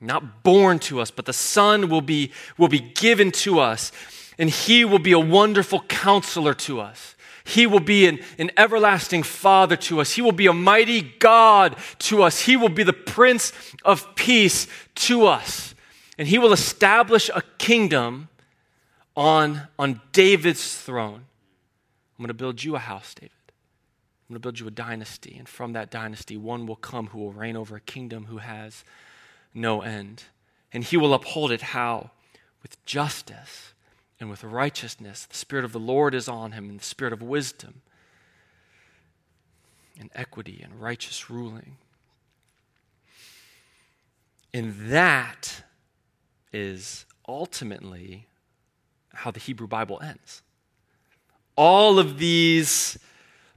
Not 0.00 0.42
born 0.42 0.78
to 0.80 1.00
us, 1.00 1.10
but 1.10 1.24
the 1.24 1.32
Son 1.32 1.88
will 1.88 2.02
be, 2.02 2.32
will 2.58 2.68
be 2.68 2.80
given 2.80 3.32
to 3.32 3.60
us, 3.60 3.92
and 4.38 4.50
He 4.50 4.84
will 4.84 4.98
be 4.98 5.12
a 5.12 5.18
wonderful 5.18 5.80
counselor 5.80 6.54
to 6.54 6.80
us. 6.80 7.15
He 7.46 7.64
will 7.64 7.80
be 7.80 8.08
an, 8.08 8.18
an 8.38 8.50
everlasting 8.56 9.22
Father 9.22 9.76
to 9.76 10.00
us. 10.00 10.12
He 10.12 10.20
will 10.20 10.32
be 10.32 10.48
a 10.48 10.52
mighty 10.52 11.00
God 11.00 11.76
to 12.00 12.24
us. 12.24 12.40
He 12.40 12.56
will 12.56 12.68
be 12.68 12.82
the 12.82 12.92
Prince 12.92 13.52
of 13.84 14.16
Peace 14.16 14.66
to 14.96 15.26
us. 15.26 15.76
And 16.18 16.26
He 16.26 16.38
will 16.38 16.52
establish 16.52 17.30
a 17.32 17.42
kingdom 17.58 18.30
on, 19.16 19.68
on 19.78 20.00
David's 20.10 20.76
throne. 20.76 21.24
I'm 22.18 22.22
going 22.22 22.28
to 22.28 22.34
build 22.34 22.64
you 22.64 22.74
a 22.74 22.80
house, 22.80 23.14
David. 23.14 23.30
I'm 23.48 24.34
going 24.34 24.36
to 24.36 24.40
build 24.40 24.58
you 24.58 24.66
a 24.66 24.72
dynasty. 24.72 25.36
And 25.38 25.48
from 25.48 25.72
that 25.74 25.88
dynasty, 25.88 26.36
one 26.36 26.66
will 26.66 26.74
come 26.74 27.06
who 27.08 27.20
will 27.20 27.32
reign 27.32 27.56
over 27.56 27.76
a 27.76 27.80
kingdom 27.80 28.24
who 28.24 28.38
has 28.38 28.82
no 29.54 29.82
end. 29.82 30.24
And 30.72 30.82
he 30.82 30.96
will 30.96 31.14
uphold 31.14 31.52
it 31.52 31.62
how? 31.62 32.10
With 32.60 32.84
justice 32.86 33.72
and 34.18 34.30
with 34.30 34.44
righteousness. 34.44 35.26
The 35.26 35.36
Spirit 35.36 35.64
of 35.64 35.72
the 35.72 35.80
Lord 35.80 36.14
is 36.14 36.28
on 36.28 36.52
him, 36.52 36.68
and 36.70 36.80
the 36.80 36.84
Spirit 36.84 37.12
of 37.12 37.22
wisdom, 37.22 37.82
and 39.98 40.10
equity, 40.14 40.60
and 40.62 40.80
righteous 40.80 41.30
ruling. 41.30 41.76
And 44.52 44.74
that 44.90 45.62
is 46.52 47.04
ultimately 47.28 48.26
how 49.12 49.30
the 49.30 49.40
Hebrew 49.40 49.66
Bible 49.66 50.00
ends. 50.02 50.42
All 51.56 51.98
of 51.98 52.18
these 52.18 52.98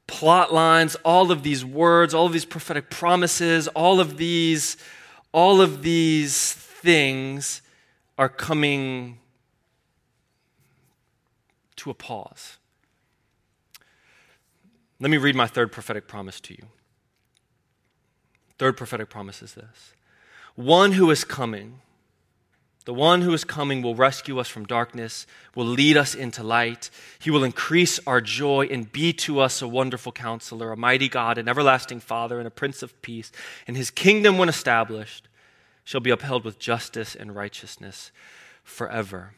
plot 0.07 0.53
lines, 0.53 0.95
all 1.05 1.31
of 1.31 1.43
these 1.43 1.63
words, 1.63 2.13
all 2.13 2.25
of 2.25 2.33
these 2.33 2.45
prophetic 2.45 2.89
promises, 2.89 3.67
all 3.69 3.99
of 3.99 4.17
these, 4.17 4.75
all 5.31 5.61
of 5.61 5.83
these 5.83 6.53
things 6.53 7.61
are 8.17 8.29
coming 8.29 9.19
to 11.79 11.89
a 11.89 11.93
pause. 11.93 12.57
Let 14.99 15.09
me 15.09 15.17
read 15.17 15.35
my 15.35 15.47
third 15.47 15.71
prophetic 15.71 16.07
promise 16.07 16.39
to 16.41 16.53
you. 16.53 16.65
Third 18.57 18.75
prophetic 18.75 19.09
promise 19.09 19.41
is 19.41 19.53
this 19.53 19.93
One 20.55 20.93
who 20.93 21.09
is 21.09 21.23
coming, 21.23 21.79
the 22.85 22.93
one 22.93 23.21
who 23.21 23.33
is 23.33 23.45
coming 23.45 23.81
will 23.81 23.95
rescue 23.95 24.39
us 24.39 24.49
from 24.49 24.65
darkness, 24.65 25.25
will 25.55 25.65
lead 25.65 25.95
us 25.95 26.13
into 26.13 26.43
light. 26.43 26.89
He 27.19 27.31
will 27.31 27.43
increase 27.43 27.99
our 28.05 28.19
joy 28.19 28.67
and 28.69 28.91
be 28.91 29.13
to 29.13 29.39
us 29.39 29.61
a 29.61 29.67
wonderful 29.67 30.11
counselor, 30.11 30.71
a 30.71 30.77
mighty 30.77 31.07
God, 31.07 31.37
an 31.37 31.47
everlasting 31.47 32.01
Father, 32.01 32.37
and 32.37 32.47
a 32.47 32.51
Prince 32.51 32.83
of 32.83 33.01
Peace. 33.01 33.31
And 33.67 33.77
his 33.77 33.91
kingdom, 33.91 34.37
when 34.37 34.49
established, 34.49 35.29
shall 35.85 36.01
be 36.01 36.09
upheld 36.09 36.43
with 36.43 36.59
justice 36.59 37.15
and 37.15 37.35
righteousness 37.35 38.11
forever. 38.63 39.33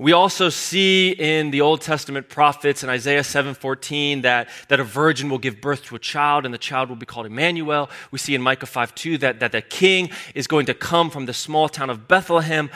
We 0.00 0.14
also 0.14 0.48
see 0.48 1.10
in 1.10 1.50
the 1.50 1.60
Old 1.60 1.82
Testament 1.82 2.30
prophets 2.30 2.82
in 2.82 2.88
Isaiah 2.88 3.20
7:14 3.20 4.22
that, 4.22 4.48
that 4.68 4.80
a 4.80 4.82
virgin 4.82 5.28
will 5.28 5.36
give 5.36 5.60
birth 5.60 5.84
to 5.84 5.94
a 5.94 5.98
child 5.98 6.46
and 6.46 6.54
the 6.54 6.58
child 6.58 6.88
will 6.88 6.96
be 6.96 7.04
called 7.04 7.26
Emmanuel. 7.26 7.90
We 8.10 8.18
see 8.18 8.34
in 8.34 8.40
Micah 8.40 8.64
5:2 8.64 9.20
that, 9.20 9.40
that 9.40 9.52
the 9.52 9.60
king 9.60 10.08
is 10.34 10.46
going 10.46 10.64
to 10.66 10.72
come 10.72 11.10
from 11.10 11.26
the 11.26 11.34
small 11.34 11.68
town 11.68 11.90
of 11.90 12.08
Bethlehem, 12.08 12.70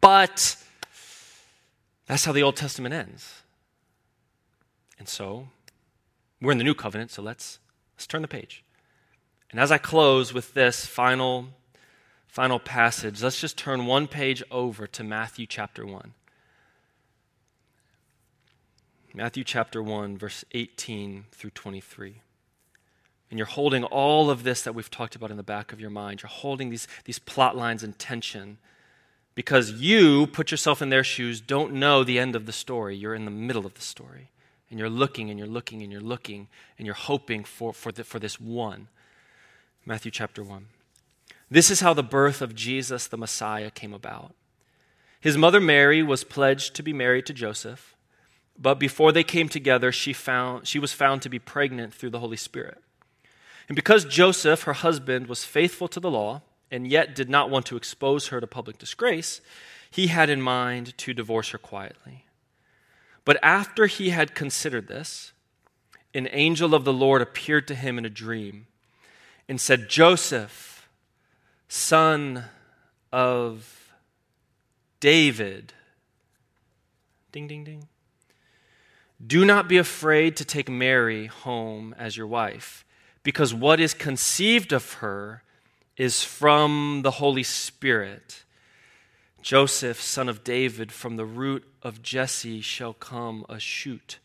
but 0.00 0.54
that's 2.06 2.24
how 2.24 2.30
the 2.30 2.44
Old 2.44 2.54
Testament 2.54 2.94
ends. 2.94 3.42
And 5.00 5.08
so 5.08 5.48
we're 6.40 6.52
in 6.52 6.58
the 6.58 6.64
new 6.64 6.74
covenant, 6.74 7.10
so 7.10 7.22
let's 7.22 7.58
let's 7.96 8.06
turn 8.06 8.22
the 8.22 8.28
page. 8.28 8.62
And 9.50 9.58
as 9.58 9.72
I 9.72 9.78
close 9.78 10.32
with 10.32 10.54
this 10.54 10.86
final 10.86 11.48
final 12.28 12.60
passage, 12.60 13.20
let's 13.20 13.40
just 13.40 13.58
turn 13.58 13.86
one 13.86 14.06
page 14.06 14.44
over 14.52 14.86
to 14.86 15.02
Matthew 15.02 15.44
chapter 15.44 15.84
1. 15.84 16.14
Matthew 19.14 19.44
chapter 19.44 19.82
1, 19.82 20.18
verse 20.18 20.44
18 20.52 21.26
through 21.32 21.50
23. 21.50 22.20
And 23.30 23.38
you're 23.38 23.46
holding 23.46 23.84
all 23.84 24.30
of 24.30 24.42
this 24.42 24.62
that 24.62 24.74
we've 24.74 24.90
talked 24.90 25.16
about 25.16 25.30
in 25.30 25.36
the 25.36 25.42
back 25.42 25.72
of 25.72 25.80
your 25.80 25.90
mind. 25.90 26.22
You're 26.22 26.28
holding 26.28 26.70
these, 26.70 26.88
these 27.04 27.18
plot 27.18 27.56
lines 27.56 27.82
in 27.82 27.94
tension 27.94 28.58
because 29.34 29.72
you, 29.72 30.26
put 30.26 30.50
yourself 30.50 30.82
in 30.82 30.88
their 30.88 31.04
shoes, 31.04 31.40
don't 31.40 31.74
know 31.74 32.02
the 32.04 32.18
end 32.18 32.34
of 32.34 32.46
the 32.46 32.52
story. 32.52 32.96
You're 32.96 33.14
in 33.14 33.24
the 33.24 33.30
middle 33.30 33.66
of 33.66 33.74
the 33.74 33.82
story. 33.82 34.30
And 34.70 34.78
you're 34.78 34.90
looking 34.90 35.30
and 35.30 35.38
you're 35.38 35.48
looking 35.48 35.82
and 35.82 35.92
you're 35.92 36.00
looking 36.00 36.48
and 36.76 36.86
you're 36.86 36.94
hoping 36.94 37.44
for, 37.44 37.72
for, 37.72 37.92
the, 37.92 38.04
for 38.04 38.18
this 38.18 38.40
one. 38.40 38.88
Matthew 39.86 40.10
chapter 40.10 40.42
1. 40.42 40.66
This 41.50 41.70
is 41.70 41.80
how 41.80 41.94
the 41.94 42.02
birth 42.02 42.42
of 42.42 42.54
Jesus 42.54 43.06
the 43.06 43.16
Messiah 43.16 43.70
came 43.70 43.94
about. 43.94 44.34
His 45.20 45.38
mother 45.38 45.60
Mary 45.60 46.02
was 46.02 46.24
pledged 46.24 46.74
to 46.74 46.82
be 46.82 46.92
married 46.92 47.26
to 47.26 47.32
Joseph. 47.32 47.94
But 48.58 48.80
before 48.80 49.12
they 49.12 49.22
came 49.22 49.48
together, 49.48 49.92
she, 49.92 50.12
found, 50.12 50.66
she 50.66 50.80
was 50.80 50.92
found 50.92 51.22
to 51.22 51.28
be 51.28 51.38
pregnant 51.38 51.94
through 51.94 52.10
the 52.10 52.18
Holy 52.18 52.36
Spirit. 52.36 52.82
And 53.68 53.76
because 53.76 54.04
Joseph, 54.04 54.62
her 54.62 54.72
husband, 54.72 55.28
was 55.28 55.44
faithful 55.44 55.86
to 55.88 56.00
the 56.00 56.10
law 56.10 56.42
and 56.70 56.86
yet 56.86 57.14
did 57.14 57.30
not 57.30 57.50
want 57.50 57.66
to 57.66 57.76
expose 57.76 58.28
her 58.28 58.40
to 58.40 58.46
public 58.46 58.78
disgrace, 58.78 59.40
he 59.90 60.08
had 60.08 60.28
in 60.28 60.42
mind 60.42 60.98
to 60.98 61.14
divorce 61.14 61.50
her 61.50 61.58
quietly. 61.58 62.24
But 63.24 63.38
after 63.42 63.86
he 63.86 64.10
had 64.10 64.34
considered 64.34 64.88
this, 64.88 65.32
an 66.14 66.28
angel 66.32 66.74
of 66.74 66.84
the 66.84 66.92
Lord 66.92 67.22
appeared 67.22 67.68
to 67.68 67.74
him 67.74 67.96
in 67.96 68.04
a 68.04 68.10
dream 68.10 68.66
and 69.48 69.60
said, 69.60 69.88
Joseph, 69.88 70.88
son 71.68 72.44
of 73.12 73.92
David, 75.00 75.74
ding, 77.30 77.46
ding, 77.46 77.64
ding 77.64 77.88
do 79.24 79.44
not 79.44 79.68
be 79.68 79.76
afraid 79.76 80.36
to 80.36 80.44
take 80.44 80.68
Mary 80.68 81.26
home 81.26 81.94
as 81.98 82.16
your 82.16 82.26
wife, 82.26 82.84
because 83.22 83.52
what 83.52 83.80
is 83.80 83.94
conceived 83.94 84.72
of 84.72 84.94
her 84.94 85.42
is 85.96 86.22
from 86.22 87.00
the 87.02 87.12
Holy 87.12 87.42
Spirit. 87.42 88.44
Joseph, 89.42 90.00
son 90.00 90.28
of 90.28 90.44
David, 90.44 90.92
from 90.92 91.16
the 91.16 91.24
root 91.24 91.64
of 91.82 92.02
Jesse 92.02 92.60
shall 92.60 92.92
come 92.92 93.44
a 93.48 93.58
shoot, 93.58 94.18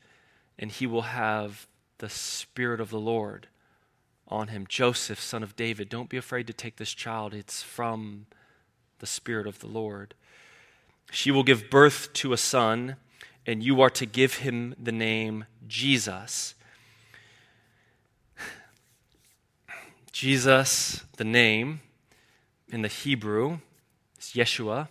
and 0.59 0.71
he 0.71 0.85
will 0.85 1.03
have 1.03 1.67
the 1.97 2.09
Spirit 2.09 2.79
of 2.79 2.89
the 2.89 2.99
Lord 2.99 3.47
on 4.27 4.49
him. 4.49 4.65
Joseph, 4.67 5.19
son 5.19 5.43
of 5.43 5.55
David, 5.55 5.89
don't 5.89 6.09
be 6.09 6.17
afraid 6.17 6.47
to 6.47 6.53
take 6.53 6.77
this 6.77 6.93
child, 6.93 7.33
it's 7.33 7.63
from 7.63 8.27
the 8.99 9.05
Spirit 9.05 9.47
of 9.47 9.59
the 9.59 9.67
Lord. 9.67 10.13
She 11.11 11.31
will 11.31 11.43
give 11.43 11.69
birth 11.69 12.13
to 12.13 12.33
a 12.33 12.37
son 12.37 12.95
and 13.45 13.63
you 13.63 13.81
are 13.81 13.89
to 13.89 14.05
give 14.05 14.35
him 14.35 14.75
the 14.81 14.91
name 14.91 15.45
Jesus. 15.67 16.55
Jesus, 20.11 21.03
the 21.17 21.23
name 21.23 21.81
in 22.69 22.81
the 22.81 22.87
Hebrew, 22.87 23.59
is 24.19 24.27
Yeshua. 24.33 24.87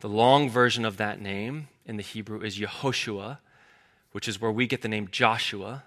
The 0.00 0.08
long 0.08 0.50
version 0.50 0.84
of 0.84 0.96
that 0.98 1.20
name 1.20 1.68
in 1.86 1.96
the 1.96 2.02
Hebrew 2.02 2.40
is 2.40 2.58
Yehoshua, 2.58 3.38
which 4.12 4.28
is 4.28 4.40
where 4.40 4.50
we 4.50 4.66
get 4.66 4.82
the 4.82 4.88
name 4.88 5.08
Joshua. 5.10 5.84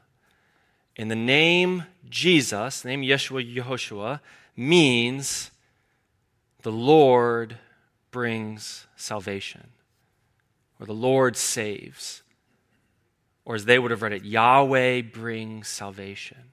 And 0.95 1.09
the 1.11 1.15
name 1.15 1.83
Jesus, 2.09 2.81
the 2.81 2.89
name 2.89 3.01
Yeshua, 3.01 3.55
Yehoshua, 3.55 4.19
means 4.55 5.51
the 6.61 6.71
Lord 6.71 7.57
brings 8.11 8.87
salvation 8.95 9.69
or 10.79 10.85
the 10.85 10.93
Lord 10.93 11.35
saves. 11.35 12.23
Or 13.45 13.55
as 13.55 13.65
they 13.65 13.77
would 13.77 13.91
have 13.91 14.01
read 14.01 14.13
it, 14.13 14.23
Yahweh 14.23 15.01
brings 15.01 15.67
salvation. 15.67 16.51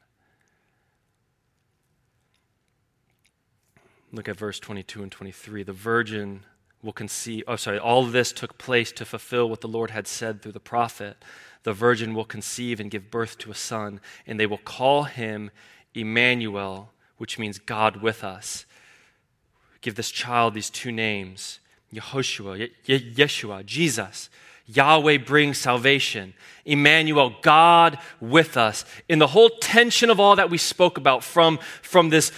Look 4.12 4.28
at 4.28 4.36
verse 4.36 4.58
22 4.58 5.02
and 5.02 5.12
23. 5.12 5.62
The 5.62 5.72
virgin 5.72 6.44
will 6.82 6.92
conceive, 6.92 7.44
oh, 7.46 7.56
sorry, 7.56 7.78
all 7.78 8.04
of 8.04 8.12
this 8.12 8.32
took 8.32 8.58
place 8.58 8.90
to 8.92 9.04
fulfill 9.04 9.48
what 9.48 9.60
the 9.60 9.68
Lord 9.68 9.90
had 9.90 10.08
said 10.08 10.42
through 10.42 10.52
the 10.52 10.60
prophet. 10.60 11.16
The 11.62 11.72
virgin 11.72 12.14
will 12.14 12.24
conceive 12.24 12.80
and 12.80 12.90
give 12.90 13.10
birth 13.10 13.38
to 13.38 13.50
a 13.50 13.54
son, 13.54 14.00
and 14.26 14.40
they 14.40 14.46
will 14.46 14.58
call 14.58 15.04
him 15.04 15.50
Emmanuel, 15.94 16.90
which 17.18 17.38
means 17.38 17.58
God 17.58 17.98
with 17.98 18.24
us. 18.24 18.64
Give 19.80 19.94
this 19.94 20.10
child 20.10 20.54
these 20.54 20.70
two 20.70 20.90
names 20.90 21.60
Yehoshua, 21.94 22.70
Yeshua, 22.86 23.64
Jesus. 23.64 24.30
Yahweh 24.66 25.18
brings 25.18 25.58
salvation. 25.58 26.32
Emmanuel, 26.64 27.34
God 27.42 27.98
with 28.20 28.56
us. 28.56 28.84
In 29.08 29.18
the 29.18 29.26
whole 29.26 29.50
tension 29.60 30.10
of 30.10 30.20
all 30.20 30.36
that 30.36 30.50
we 30.50 30.58
spoke 30.58 30.96
about, 30.96 31.24
from, 31.24 31.58
from 31.82 32.10
this 32.10 32.30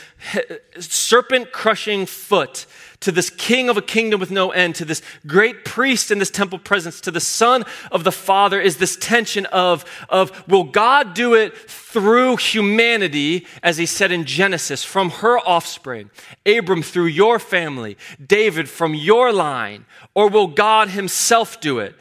serpent 0.78 1.52
crushing 1.52 2.06
foot 2.06 2.66
to 3.02 3.12
this 3.12 3.30
king 3.30 3.68
of 3.68 3.76
a 3.76 3.82
kingdom 3.82 4.18
with 4.18 4.30
no 4.30 4.50
end, 4.50 4.74
to 4.76 4.84
this 4.84 5.02
great 5.26 5.64
priest 5.64 6.10
in 6.10 6.18
this 6.18 6.30
temple 6.30 6.58
presence, 6.58 7.00
to 7.02 7.10
the 7.10 7.20
son 7.20 7.64
of 7.90 8.04
the 8.04 8.12
father, 8.12 8.60
is 8.60 8.78
this 8.78 8.96
tension 8.96 9.46
of, 9.46 9.84
of 10.08 10.46
will 10.48 10.64
God 10.64 11.14
do 11.14 11.34
it 11.34 11.56
through 11.56 12.36
humanity, 12.36 13.46
as 13.62 13.76
he 13.76 13.86
said 13.86 14.10
in 14.10 14.24
Genesis, 14.24 14.82
from 14.82 15.10
her 15.10 15.38
offspring, 15.38 16.10
Abram 16.46 16.82
through 16.82 17.06
your 17.06 17.38
family, 17.38 17.96
David 18.24 18.68
from 18.68 18.94
your 18.94 19.32
line, 19.32 19.84
or 20.14 20.28
will 20.28 20.48
God 20.48 20.88
himself 20.90 21.60
do 21.60 21.78
it? 21.78 21.94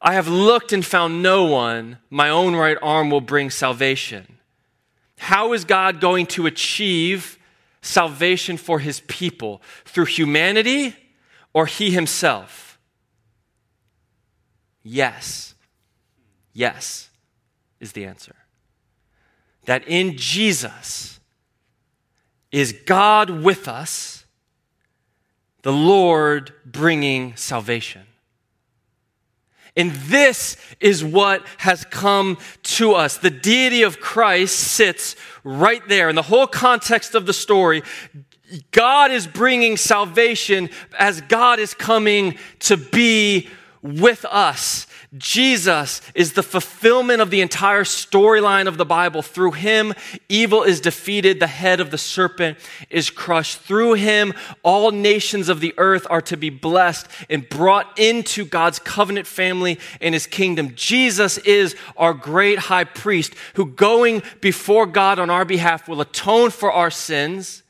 I 0.00 0.14
have 0.14 0.26
looked 0.26 0.72
and 0.72 0.84
found 0.84 1.22
no 1.22 1.44
one. 1.44 1.98
My 2.10 2.28
own 2.28 2.56
right 2.56 2.76
arm 2.82 3.08
will 3.08 3.20
bring 3.20 3.50
salvation. 3.50 4.38
How 5.16 5.52
is 5.52 5.64
God 5.64 6.00
going 6.00 6.26
to 6.26 6.46
achieve 6.46 7.38
salvation 7.82 8.56
for 8.56 8.78
his 8.78 9.00
people? 9.00 9.60
Through 9.84 10.06
humanity 10.06 10.96
or 11.52 11.66
he 11.66 11.90
himself? 11.90 12.78
Yes. 14.82 15.54
Yes 16.52 17.10
is 17.80 17.92
the 17.92 18.06
answer. 18.06 18.36
That 19.66 19.86
in 19.86 20.16
Jesus 20.16 21.20
is 22.50 22.72
God 22.72 23.30
with 23.30 23.68
us, 23.68 24.24
the 25.62 25.72
Lord 25.72 26.52
bringing 26.64 27.36
salvation. 27.36 28.02
And 29.76 29.92
this 29.92 30.56
is 30.80 31.02
what 31.02 31.46
has 31.58 31.84
come 31.86 32.38
to 32.62 32.92
us. 32.92 33.16
The 33.16 33.30
deity 33.30 33.82
of 33.82 34.00
Christ 34.00 34.58
sits 34.58 35.16
right 35.44 35.86
there. 35.88 36.10
In 36.10 36.16
the 36.16 36.22
whole 36.22 36.46
context 36.46 37.14
of 37.14 37.24
the 37.24 37.32
story, 37.32 37.82
God 38.70 39.10
is 39.10 39.26
bringing 39.26 39.78
salvation 39.78 40.68
as 40.98 41.22
God 41.22 41.58
is 41.58 41.72
coming 41.72 42.36
to 42.60 42.76
be 42.76 43.48
with 43.80 44.26
us. 44.26 44.86
Jesus 45.18 46.00
is 46.14 46.32
the 46.32 46.42
fulfillment 46.42 47.20
of 47.20 47.28
the 47.28 47.42
entire 47.42 47.84
storyline 47.84 48.66
of 48.66 48.78
the 48.78 48.86
Bible. 48.86 49.20
Through 49.20 49.52
him, 49.52 49.92
evil 50.30 50.62
is 50.62 50.80
defeated. 50.80 51.38
The 51.38 51.46
head 51.46 51.80
of 51.80 51.90
the 51.90 51.98
serpent 51.98 52.56
is 52.88 53.10
crushed. 53.10 53.58
Through 53.58 53.94
him, 53.94 54.32
all 54.62 54.90
nations 54.90 55.50
of 55.50 55.60
the 55.60 55.74
earth 55.76 56.06
are 56.08 56.22
to 56.22 56.38
be 56.38 56.48
blessed 56.48 57.06
and 57.28 57.46
brought 57.46 57.98
into 57.98 58.46
God's 58.46 58.78
covenant 58.78 59.26
family 59.26 59.78
and 60.00 60.14
his 60.14 60.26
kingdom. 60.26 60.74
Jesus 60.74 61.36
is 61.38 61.76
our 61.98 62.14
great 62.14 62.58
high 62.58 62.84
priest 62.84 63.34
who, 63.54 63.66
going 63.66 64.22
before 64.40 64.86
God 64.86 65.18
on 65.18 65.28
our 65.28 65.44
behalf, 65.44 65.88
will 65.88 66.00
atone 66.00 66.48
for 66.48 66.72
our 66.72 66.90
sins 66.90 67.62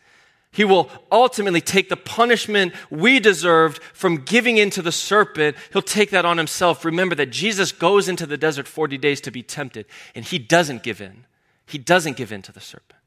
he 0.52 0.64
will 0.64 0.90
ultimately 1.10 1.62
take 1.62 1.88
the 1.88 1.96
punishment 1.96 2.74
we 2.90 3.18
deserved 3.18 3.82
from 3.94 4.18
giving 4.18 4.58
in 4.58 4.68
to 4.70 4.82
the 4.82 4.92
serpent. 4.92 5.56
He'll 5.72 5.80
take 5.80 6.10
that 6.10 6.26
on 6.26 6.36
himself. 6.36 6.84
Remember 6.84 7.14
that 7.14 7.30
Jesus 7.30 7.72
goes 7.72 8.06
into 8.06 8.26
the 8.26 8.36
desert 8.36 8.68
40 8.68 8.98
days 8.98 9.20
to 9.22 9.30
be 9.30 9.42
tempted, 9.42 9.86
and 10.14 10.26
he 10.26 10.38
doesn't 10.38 10.82
give 10.82 11.00
in. 11.00 11.24
He 11.64 11.78
doesn't 11.78 12.18
give 12.18 12.32
in 12.32 12.42
to 12.42 12.52
the 12.52 12.60
serpent. 12.60 13.00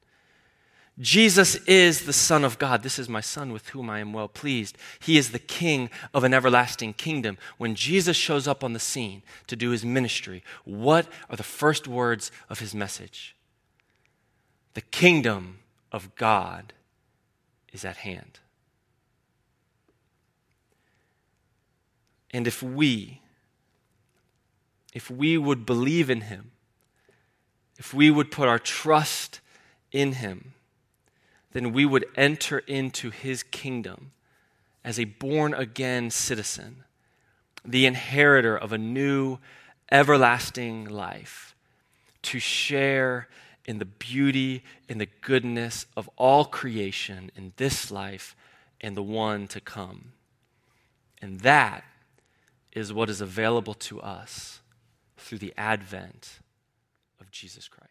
Jesus 0.97 1.55
is 1.65 2.05
the 2.05 2.13
Son 2.13 2.43
of 2.43 2.57
God. 2.57 2.81
This 2.81 2.97
is 2.97 3.09
my 3.09 3.21
Son 3.21 3.51
with 3.51 3.69
whom 3.69 3.89
I 3.89 3.99
am 3.99 4.11
well 4.11 4.29
pleased. 4.29 4.77
He 4.99 5.17
is 5.17 5.31
the 5.31 5.39
King 5.39 5.91
of 6.13 6.23
an 6.23 6.33
everlasting 6.33 6.93
kingdom. 6.93 7.37
When 7.57 7.75
Jesus 7.75 8.17
shows 8.17 8.47
up 8.47 8.63
on 8.63 8.73
the 8.73 8.79
scene 8.79 9.21
to 9.47 9.55
do 9.55 9.69
his 9.69 9.85
ministry, 9.85 10.41
what 10.63 11.07
are 11.29 11.35
the 11.35 11.43
first 11.43 11.87
words 11.87 12.31
of 12.49 12.59
his 12.59 12.73
message? 12.73 13.35
The 14.73 14.81
kingdom 14.81 15.59
of 15.91 16.15
God 16.15 16.73
is 17.75 17.83
at 17.85 17.97
hand. 17.97 18.39
And 22.31 22.47
if 22.47 22.63
we, 22.63 23.21
if 24.93 25.11
we 25.11 25.37
would 25.37 25.65
believe 25.65 26.09
in 26.09 26.21
him, 26.21 26.51
if 27.77 27.93
we 27.93 28.09
would 28.09 28.31
put 28.31 28.47
our 28.47 28.59
trust 28.59 29.41
in 29.91 30.13
him, 30.13 30.53
then 31.51 31.73
we 31.73 31.85
would 31.85 32.05
enter 32.15 32.59
into 32.59 33.09
his 33.09 33.43
kingdom 33.43 34.11
as 34.83 34.97
a 34.97 35.05
born 35.05 35.53
again 35.53 36.09
citizen, 36.09 36.83
the 37.65 37.85
inheritor 37.85 38.57
of 38.57 38.71
a 38.71 38.77
new, 38.77 39.37
everlasting 39.91 40.85
life, 40.85 41.55
to 42.21 42.39
share 42.39 43.27
in 43.65 43.79
the 43.79 43.85
beauty 43.85 44.63
and 44.87 45.01
the 45.01 45.09
goodness 45.21 45.85
of 45.97 46.09
all 46.17 46.45
creation 46.45 47.31
in 47.35 47.53
this 47.57 47.91
life 47.91 48.35
and 48.81 48.95
the 48.95 49.03
one 49.03 49.47
to 49.47 49.59
come. 49.59 50.13
And 51.21 51.39
that 51.41 51.83
is 52.71 52.93
what 52.93 53.09
is 53.09 53.21
available 53.21 53.73
to 53.73 54.01
us 54.01 54.61
through 55.17 55.39
the 55.39 55.53
advent 55.57 56.39
of 57.19 57.31
Jesus 57.31 57.67
Christ. 57.67 57.84